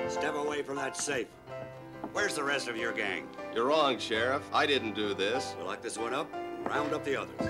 Step 0.09 0.35
away 0.35 0.63
from 0.63 0.77
that 0.77 0.97
safe. 0.97 1.29
Where's 2.13 2.35
the 2.35 2.43
rest 2.43 2.69
of 2.69 2.77
your 2.77 2.93
gang? 2.93 3.27
You're 3.55 3.67
wrong, 3.67 3.99
Sheriff. 3.99 4.43
I 4.53 4.67
didn't 4.67 4.95
do 4.95 5.15
this. 5.15 5.55
You 5.59 5.65
lock 5.65 5.81
this 5.81 5.97
one 5.97 6.13
up, 6.13 6.31
round 6.65 6.93
up 6.93 7.05
the 7.05 7.17
others. 7.21 7.41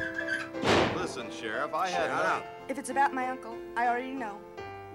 Listen, 0.96 1.30
Sheriff, 1.30 1.72
I 1.74 1.88
had 1.88 2.08
Shut 2.08 2.24
no- 2.24 2.30
up. 2.30 2.44
If 2.68 2.78
it's 2.78 2.90
about 2.90 3.12
my 3.14 3.28
uncle, 3.28 3.56
I 3.76 3.88
already 3.88 4.12
know. 4.12 4.36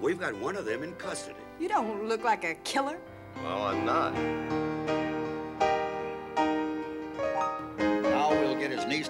We've 0.01 0.19
got 0.19 0.35
one 0.39 0.55
of 0.55 0.65
them 0.65 0.83
in 0.83 0.93
custody. 0.95 1.39
You 1.59 1.67
don't 1.67 2.07
look 2.07 2.23
like 2.23 2.43
a 2.43 2.53
killer. 2.63 2.99
Well, 3.43 3.63
I'm 3.63 3.85
not. 3.85 4.13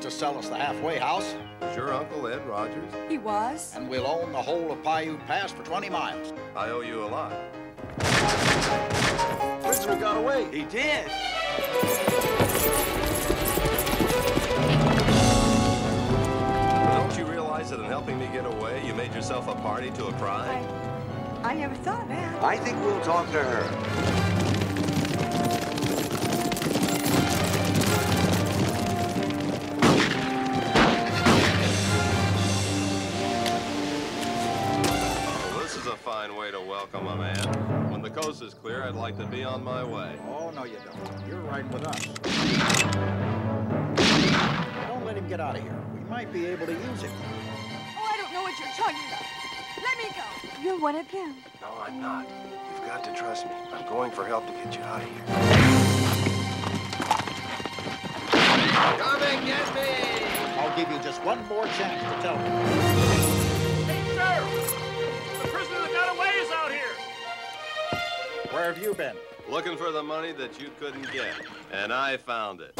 To 0.05 0.11
sell 0.11 0.37
us 0.37 0.49
the 0.49 0.55
halfway 0.55 0.99
house, 0.99 1.33
Was 1.61 1.75
your 1.75 1.91
uncle 1.91 2.27
Ed 2.27 2.45
Rogers? 2.45 2.93
He 3.09 3.17
was. 3.17 3.73
and 3.75 3.89
we'll 3.89 4.05
own 4.05 4.31
the 4.31 4.41
whole 4.41 4.71
of 4.71 4.83
Paiute 4.83 5.19
Pass 5.25 5.51
for 5.51 5.63
20 5.63 5.89
miles. 5.89 6.31
I 6.55 6.69
owe 6.69 6.81
you 6.81 7.03
a 7.03 7.07
lot. 7.07 7.33
Prisoner 9.63 9.99
got 9.99 10.17
away. 10.17 10.45
He 10.51 10.63
did. 10.65 11.07
Don't 16.93 17.17
you 17.17 17.25
realize 17.25 17.71
that 17.71 17.79
in 17.79 17.85
helping 17.85 18.19
me 18.19 18.27
get 18.31 18.45
away, 18.45 18.85
you 18.85 18.93
made 18.93 19.11
yourself 19.15 19.47
a 19.47 19.55
party 19.55 19.89
to 19.91 20.05
a 20.05 20.09
I, 20.09 20.19
crime? 20.19 20.65
I 21.43 21.55
never 21.55 21.75
thought 21.77 22.07
that. 22.09 22.43
I 22.43 22.57
think 22.57 22.77
we'll 22.81 23.01
talk 23.01 23.25
to 23.31 23.43
her. 23.43 24.54
Fine 36.15 36.35
way 36.37 36.49
to 36.49 36.61
welcome 36.61 37.07
a 37.07 37.15
man. 37.17 37.91
When 37.91 38.01
the 38.01 38.09
coast 38.09 38.41
is 38.41 38.53
clear, 38.53 38.83
I'd 38.83 38.95
like 38.95 39.17
to 39.17 39.25
be 39.25 39.43
on 39.43 39.61
my 39.65 39.83
way. 39.83 40.15
Oh, 40.29 40.49
no, 40.49 40.63
you 40.63 40.77
don't. 40.85 41.27
You're 41.27 41.41
riding 41.41 41.69
with 41.71 41.85
us. 41.85 42.05
Don't 44.87 45.05
let 45.05 45.17
him 45.17 45.27
get 45.27 45.41
out 45.41 45.57
of 45.57 45.61
here. 45.61 45.77
We 45.93 46.09
might 46.09 46.31
be 46.31 46.45
able 46.45 46.67
to 46.67 46.71
use 46.71 47.01
him. 47.01 47.11
Oh, 47.97 48.09
I 48.09 48.15
don't 48.21 48.31
know 48.31 48.43
what 48.43 48.57
you're 48.57 48.75
talking 48.77 48.95
about. 49.09 49.25
Let 49.83 49.97
me 49.97 50.05
go. 50.15 50.61
You're 50.63 50.79
one 50.79 50.95
of 50.95 51.11
them. 51.11 51.35
No, 51.61 51.67
I'm 51.85 51.99
not. 51.99 52.25
You've 52.71 52.87
got 52.87 53.03
to 53.03 53.13
trust 53.13 53.45
me. 53.47 53.51
I'm 53.73 53.85
going 53.89 54.09
for 54.09 54.23
help 54.23 54.47
to 54.47 54.53
get 54.53 54.73
you 54.73 54.83
out 54.83 55.01
of 55.01 55.09
here. 55.09 55.25
Come 59.03 59.21
and 59.21 59.45
get 59.45 59.75
me! 59.75 60.25
I'll 60.59 60.77
give 60.77 60.89
you 60.89 60.99
just 60.99 61.21
one 61.25 61.45
more 61.49 61.65
chance 61.65 62.01
to 62.01 62.21
tell 62.21 62.37
me. 62.37 63.14
Where 68.55 68.71
have 68.71 68.81
you 68.81 68.93
been? 68.93 69.17
Looking 69.49 69.75
for 69.75 69.91
the 69.91 70.01
money 70.01 70.31
that 70.31 70.61
you 70.61 70.69
couldn't 70.79 71.11
get. 71.11 71.33
And 71.73 71.91
I 71.91 72.15
found 72.15 72.61
it. 72.61 72.71